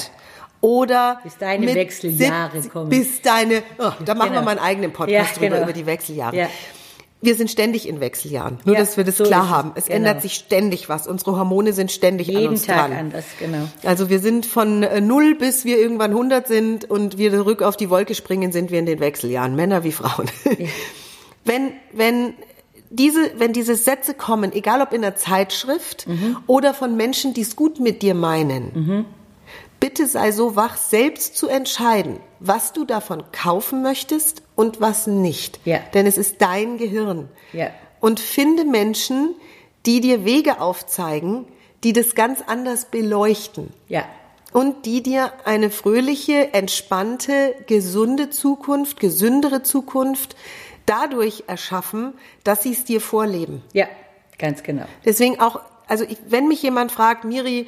Oder 0.62 1.20
Bis 1.24 1.38
deine 1.38 1.74
Wechseljahre 1.76 2.52
70 2.54 2.72
kommen. 2.72 2.90
Bis 2.90 3.22
deine, 3.22 3.62
oh, 3.78 3.92
da 4.04 4.16
machen 4.16 4.32
wir 4.32 4.40
Genau. 4.40 4.42
mal 4.46 4.52
einen 4.52 4.60
eigenen 4.60 4.92
Podcast 4.94 5.12
Ja, 5.12 5.24
drüber, 5.38 5.56
genau. 5.58 5.64
über 5.64 5.74
die 5.74 5.86
Wechseljahre. 5.86 6.36
Ja. 6.36 6.48
Wir 7.22 7.36
sind 7.36 7.50
ständig 7.50 7.88
in 7.88 8.00
Wechseljahren. 8.00 8.60
Nur, 8.66 8.76
Ja, 8.76 8.82
dass 8.82 8.96
wir 8.98 9.04
das 9.04 9.18
so 9.18 9.24
klar 9.24 9.50
haben. 9.50 9.72
Es 9.76 9.86
Genau. 9.86 9.98
ändert 9.98 10.22
sich 10.22 10.34
ständig 10.36 10.88
was. 10.90 11.08
Unsere 11.08 11.36
Hormone 11.38 11.74
sind 11.74 11.92
ständig 11.92 12.30
an 12.30 12.36
Jeden 12.36 12.50
uns 12.50 12.66
Tag 12.66 12.90
dran. 12.90 12.94
anders, 12.94 13.26
genau. 13.40 13.68
Also 13.84 14.10
wir 14.10 14.20
sind 14.20 14.46
von 14.46 14.84
äh, 14.84 15.02
null 15.02 15.36
bis 15.36 15.66
wir 15.66 15.78
irgendwann 15.80 16.12
100 16.12 16.48
sind 16.48 16.86
und 16.90 17.18
wir 17.18 17.32
zurück 17.32 17.62
auf 17.64 17.76
die 17.78 17.90
Wolke 17.90 18.14
springen, 18.16 18.52
sind 18.52 18.70
wir 18.72 18.80
in 18.80 18.86
den 18.88 19.00
Wechseljahren, 19.00 19.56
Männer 19.56 19.84
wie 19.84 19.92
Frauen. 19.92 20.30
Wenn, 21.46 21.72
wenn 21.94 22.34
diese, 22.90 23.32
wenn 23.40 23.54
diese 23.54 23.76
Sätze 23.76 24.14
kommen, 24.14 24.54
egal 24.54 24.82
ob 24.82 24.94
in 24.94 25.02
der 25.02 25.16
Zeitschrift 25.16 26.08
Mhm. 26.08 26.38
oder 26.48 26.74
von 26.74 26.96
Menschen, 26.96 27.34
die 27.34 27.42
es 27.42 27.56
gut 27.56 27.80
mit 27.80 28.02
dir 28.02 28.14
meinen, 28.16 29.06
bitte 29.80 30.08
sei 30.08 30.32
so 30.32 30.56
wach, 30.56 30.78
selbst 30.78 31.38
zu 31.38 31.48
entscheiden, 31.48 32.20
was 32.40 32.74
du 32.74 32.86
davon 32.86 33.24
kaufen 33.32 33.82
möchtest 33.82 34.42
und 34.56 34.82
was 34.82 35.08
nicht. 35.08 35.60
Ja. 35.66 35.80
Denn 35.94 36.06
es 36.06 36.18
ist 36.18 36.42
dein 36.42 36.78
Gehirn. 36.78 37.30
Ja. 37.54 37.70
Und 38.00 38.20
finde 38.20 38.64
Menschen, 38.66 39.36
die 39.86 40.02
dir 40.02 40.26
Wege 40.26 40.62
aufzeigen, 40.62 41.46
die 41.84 41.94
das 41.94 42.16
ganz 42.16 42.44
anders 42.46 42.86
beleuchten. 42.86 43.72
Ja. 43.88 44.06
Und 44.54 44.86
die 44.86 45.04
dir 45.04 45.32
eine 45.46 45.70
fröhliche, 45.70 46.54
entspannte, 46.54 47.54
gesunde 47.68 48.30
Zukunft, 48.30 49.00
gesündere 49.00 49.62
Zukunft 49.62 50.36
dadurch 50.88 51.44
erschaffen, 51.46 52.14
dass 52.44 52.64
sie 52.64 52.72
es 52.72 52.84
dir 52.84 53.00
vorleben. 53.02 53.62
Ja, 53.74 53.86
ganz 54.40 54.64
genau. 54.64 54.86
Deswegen 55.06 55.40
auch, 55.40 55.60
also 55.88 56.04
ich, 56.04 56.18
wenn 56.28 56.48
mich 56.48 56.64
jemand 56.64 56.92
fragt, 56.92 57.24
Miri, 57.24 57.68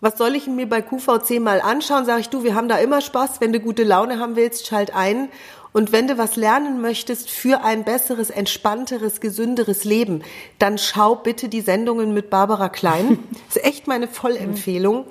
was 0.00 0.18
soll 0.18 0.34
ich 0.34 0.46
mir 0.46 0.68
bei 0.68 0.82
QVC 0.82 1.40
mal 1.40 1.62
anschauen, 1.62 2.04
sage 2.04 2.20
ich, 2.20 2.28
du, 2.28 2.44
wir 2.44 2.54
haben 2.54 2.68
da 2.68 2.76
immer 2.76 3.00
Spaß. 3.00 3.40
Wenn 3.40 3.54
du 3.54 3.60
gute 3.60 3.82
Laune 3.82 4.18
haben 4.18 4.36
willst, 4.36 4.66
schalt 4.66 4.94
ein. 4.94 5.30
Und 5.72 5.92
wenn 5.92 6.06
du 6.06 6.16
was 6.18 6.36
lernen 6.36 6.80
möchtest 6.80 7.30
für 7.30 7.62
ein 7.62 7.84
besseres, 7.84 8.30
entspannteres, 8.30 9.20
gesünderes 9.20 9.84
Leben, 9.84 10.22
dann 10.58 10.78
schau 10.78 11.14
bitte 11.16 11.48
die 11.48 11.60
Sendungen 11.60 12.12
mit 12.14 12.30
Barbara 12.30 12.68
Klein. 12.68 13.18
Das 13.48 13.56
ist 13.56 13.64
echt 13.64 13.86
meine 13.86 14.08
Vollempfehlung, 14.08 15.06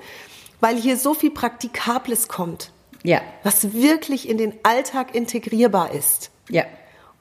weil 0.60 0.76
hier 0.76 0.96
so 0.96 1.14
viel 1.14 1.30
Praktikables 1.30 2.26
kommt, 2.28 2.72
Ja. 3.04 3.20
was 3.44 3.72
wirklich 3.74 4.28
in 4.28 4.38
den 4.38 4.54
Alltag 4.64 5.14
integrierbar 5.14 5.92
ist. 5.92 6.30
Ja. 6.48 6.64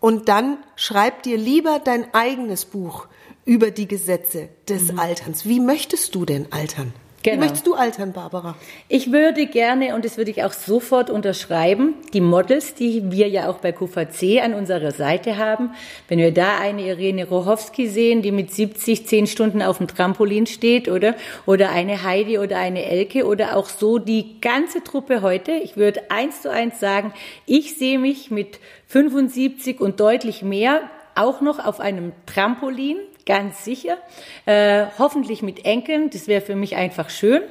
Und 0.05 0.29
dann 0.29 0.59
schreib 0.75 1.23
dir 1.23 1.35
lieber 1.35 1.79
dein 1.83 2.13
eigenes 2.13 2.65
Buch 2.65 3.07
über 3.43 3.71
die 3.71 3.87
Gesetze 3.87 4.49
des 4.69 4.95
Alterns. 4.99 5.45
Wie 5.45 5.59
möchtest 5.59 6.13
du 6.13 6.25
denn 6.25 6.51
altern? 6.51 6.93
Wie 7.25 7.31
Genau. 7.31 7.41
möchtest 7.43 7.65
du 7.65 7.73
altern, 7.73 8.13
Barbara? 8.13 8.55
Ich 8.87 9.11
würde 9.11 9.47
gerne, 9.47 9.95
und 9.95 10.05
das 10.05 10.17
würde 10.17 10.29
ich 10.29 10.43
auch 10.43 10.53
sofort 10.53 11.09
unterschreiben, 11.09 11.95
die 12.13 12.21
Models, 12.21 12.75
die 12.75 13.11
wir 13.11 13.27
ja 13.27 13.49
auch 13.49 13.57
bei 13.57 13.71
QVC 13.71 14.43
an 14.43 14.53
unserer 14.53 14.91
Seite 14.91 15.37
haben, 15.37 15.71
wenn 16.07 16.19
wir 16.19 16.31
da 16.31 16.59
eine 16.59 16.83
Irene 16.87 17.27
Rohowski 17.27 17.87
sehen, 17.87 18.21
die 18.21 18.31
mit 18.31 18.51
70 18.51 19.07
zehn 19.07 19.25
Stunden 19.25 19.63
auf 19.63 19.79
dem 19.79 19.87
Trampolin 19.87 20.45
steht, 20.45 20.87
oder? 20.87 21.15
Oder 21.47 21.71
eine 21.71 22.03
Heidi 22.03 22.37
oder 22.37 22.57
eine 22.57 22.85
Elke 22.85 23.25
oder 23.25 23.57
auch 23.57 23.69
so 23.69 23.97
die 23.97 24.39
ganze 24.39 24.83
Truppe 24.83 25.23
heute. 25.23 25.51
Ich 25.51 25.77
würde 25.77 26.11
eins 26.11 26.43
zu 26.43 26.51
eins 26.51 26.79
sagen, 26.79 27.11
ich 27.47 27.75
sehe 27.75 27.97
mich 27.97 28.29
mit 28.29 28.59
75 28.87 29.81
und 29.81 29.99
deutlich 29.99 30.43
mehr 30.43 30.81
auch 31.15 31.41
noch 31.41 31.63
auf 31.65 31.79
einem 31.79 32.11
Trampolin, 32.27 32.97
ganz 33.25 33.65
sicher. 33.65 33.97
Äh, 34.45 34.85
hoffentlich 34.97 35.41
mit 35.41 35.65
Enkeln, 35.65 36.09
das 36.09 36.27
wäre 36.27 36.41
für 36.41 36.55
mich 36.55 36.75
einfach 36.75 37.09
schön. 37.09 37.41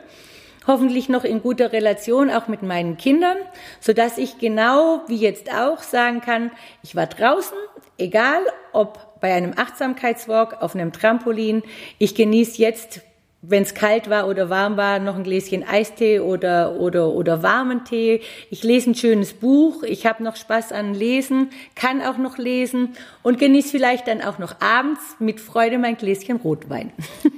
Hoffentlich 0.67 1.09
noch 1.09 1.25
in 1.25 1.43
guter 1.43 1.73
Relation 1.73 2.31
auch 2.31 2.49
mit 2.49 2.63
meinen 2.63 2.97
Kindern, 2.97 3.37
so 3.81 3.93
dass 3.93 4.17
ich 4.17 4.39
genau 4.39 5.03
wie 5.09 5.17
jetzt 5.17 5.53
auch 5.53 5.81
sagen 5.81 6.23
kann, 6.23 6.51
ich 6.83 6.97
war 6.97 7.07
draußen, 7.07 7.59
egal 7.99 8.41
ob 8.73 9.21
bei 9.21 9.35
einem 9.35 9.53
Achtsamkeitswalk 9.57 10.63
auf 10.63 10.75
einem 10.75 10.93
Trampolin, 10.93 11.63
ich 11.99 12.15
genieße 12.15 12.63
jetzt 12.63 13.03
wenn 13.49 13.63
es 13.63 13.75
kalt 13.75 14.09
war 14.09 14.29
oder 14.29 14.49
warm 14.51 14.77
war, 14.77 14.99
noch 14.99 15.17
ein 15.17 15.25
Gläschen 15.25 15.67
Eistee 15.67 16.21
oder, 16.21 16.81
oder, 16.81 17.09
oder 17.09 17.43
warmen 17.43 17.85
Tee. 17.85 18.21
Ich 18.51 18.63
lese 18.63 18.91
ein 18.91 18.95
schönes 18.95 19.35
Buch, 19.35 19.83
ich 19.83 20.07
habe 20.07 20.23
noch 20.23 20.37
Spaß 20.37 20.73
an 20.73 20.95
Lesen, 20.95 21.51
kann 21.75 22.01
auch 22.01 22.17
noch 22.17 22.39
lesen 22.39 22.97
und 23.23 23.39
genieße 23.39 23.71
vielleicht 23.71 24.09
dann 24.09 24.23
auch 24.23 24.39
noch 24.39 24.61
abends 24.61 25.01
mit 25.19 25.41
Freude 25.41 25.79
mein 25.79 25.97
Gläschen 25.97 26.37
Rotwein. 26.37 26.93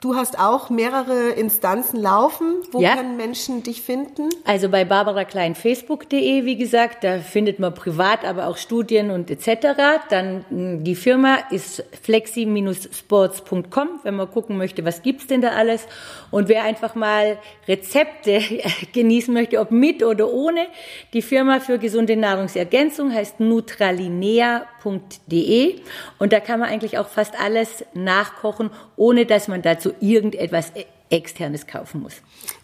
du 0.00 0.14
hast 0.14 0.38
auch 0.38 0.70
mehrere 0.70 1.30
Instanzen 1.30 2.00
laufen. 2.00 2.54
Wo 2.70 2.80
Ja. 2.80 2.94
können 2.94 3.16
Menschen 3.16 3.64
dich 3.64 3.82
finden? 3.82 4.28
Also 4.44 4.68
bei 4.68 4.84
barbarakleinfacebook.de, 4.84 6.44
wie 6.44 6.56
gesagt, 6.56 7.02
da 7.02 7.18
findet 7.18 7.58
man 7.58 7.74
privat, 7.74 8.24
aber 8.24 8.46
auch 8.46 8.56
Studien 8.56 9.10
und 9.10 9.28
etc. 9.28 9.76
Dann 10.10 10.44
mh, 10.50 10.84
die 10.84 10.94
Firma 10.94 11.38
ist 11.50 11.82
flexi-sports.com, 12.02 13.88
wenn 14.04 14.14
man 14.14 14.30
gucken 14.30 14.56
möchte, 14.56 14.84
was 14.84 15.02
gibt's 15.02 15.26
denn 15.26 15.40
da 15.40 15.48
alles. 15.48 15.88
Und 16.30 16.48
wer 16.48 16.62
einfach 16.62 16.94
mal 16.94 17.38
Rezepte 17.66 18.40
genießen 18.92 19.34
möchte, 19.34 19.58
ob 19.58 19.72
mit 19.72 20.04
oder 20.04 20.30
ohne, 20.32 20.68
die 21.12 21.22
Firma 21.22 21.58
für 21.58 21.80
gesunde 21.80 22.14
Nahrungsergänzung 22.16 23.12
heißt 23.12 23.40
nutralinea.de 23.40 25.80
und 26.20 26.32
da 26.32 26.38
kann 26.38 26.60
man 26.60 26.68
eigentlich 26.68 26.98
auch 26.98 27.08
fast 27.08 27.34
alles 27.40 27.84
nachkochen, 27.94 28.59
ohne 28.96 29.24
dass 29.24 29.48
man 29.48 29.62
dazu 29.62 29.92
irgendetwas 30.00 30.72
e- 30.74 30.84
externes 31.08 31.66
kaufen 31.66 32.02
muss. 32.02 32.14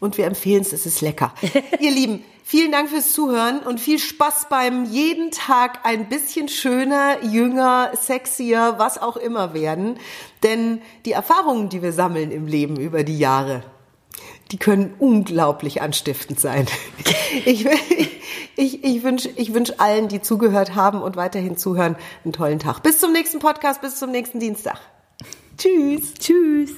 Und 0.01 0.19
wir 0.19 0.27
empfehlen 0.27 0.63
es, 0.63 0.73
es 0.73 0.87
ist 0.87 1.01
lecker. 1.01 1.33
Ihr 1.81 1.91
Lieben, 1.91 2.25
vielen 2.45 2.73
Dank 2.73 2.91
fürs 2.91 3.13
Zuhören 3.13 3.61
und 3.61 3.81
viel 3.81 3.99
Spaß 3.99 4.49
beim 4.51 4.85
jeden 4.85 5.31
Tag 5.31 5.81
ein 5.85 6.09
bisschen 6.09 6.49
schöner, 6.49 7.25
jünger, 7.25 7.93
sexier, 7.95 8.75
was 8.79 9.01
auch 9.01 9.17
immer 9.17 9.55
werden. 9.55 9.99
Denn 10.43 10.81
die 11.05 11.13
Erfahrungen, 11.13 11.69
die 11.69 11.83
wir 11.83 11.93
sammeln 11.93 12.31
im 12.31 12.47
Leben 12.47 12.77
über 12.77 13.03
die 13.03 13.19
Jahre, 13.19 13.63
die 14.53 14.59
können 14.59 14.95
unglaublich 14.99 15.83
anstiftend 15.83 16.41
sein. 16.41 16.67
Ich, 17.45 17.67
ich, 18.57 18.83
ich 18.83 19.03
wünsche 19.03 19.29
ich 19.37 19.53
wünsch 19.53 19.73
allen, 19.77 20.09
die 20.09 20.23
zugehört 20.23 20.75
haben 20.75 21.03
und 21.03 21.17
weiterhin 21.17 21.59
zuhören, 21.59 21.97
einen 22.25 22.33
tollen 22.33 22.59
Tag. 22.59 22.83
Bis 22.83 22.99
zum 22.99 23.13
nächsten 23.13 23.41
Podcast, 23.41 23.83
bis 23.83 23.97
zum 23.97 24.11
nächsten 24.11 24.41
Dienstag. 24.41 24.81
Tschüss. 25.57 26.13
Tschüss. 26.19 26.71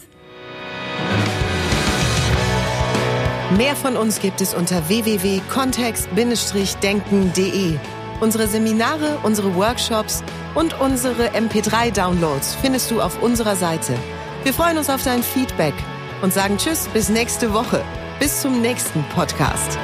Mehr 3.56 3.74
von 3.76 3.96
uns 3.96 4.20
gibt 4.20 4.40
es 4.40 4.54
unter 4.54 4.88
www.kontext-denken.de. 4.88 7.78
Unsere 8.20 8.46
Seminare, 8.46 9.18
unsere 9.22 9.54
Workshops 9.54 10.22
und 10.54 10.78
unsere 10.80 11.30
MP3-Downloads 11.30 12.56
findest 12.56 12.90
du 12.90 13.00
auf 13.00 13.22
unserer 13.22 13.56
Seite. 13.56 13.94
Wir 14.42 14.52
freuen 14.52 14.76
uns 14.78 14.90
auf 14.90 15.02
dein 15.02 15.22
Feedback 15.22 15.74
und 16.22 16.32
sagen 16.32 16.58
Tschüss 16.58 16.88
bis 16.88 17.08
nächste 17.08 17.54
Woche. 17.54 17.82
Bis 18.20 18.42
zum 18.42 18.60
nächsten 18.60 19.02
Podcast. 19.14 19.78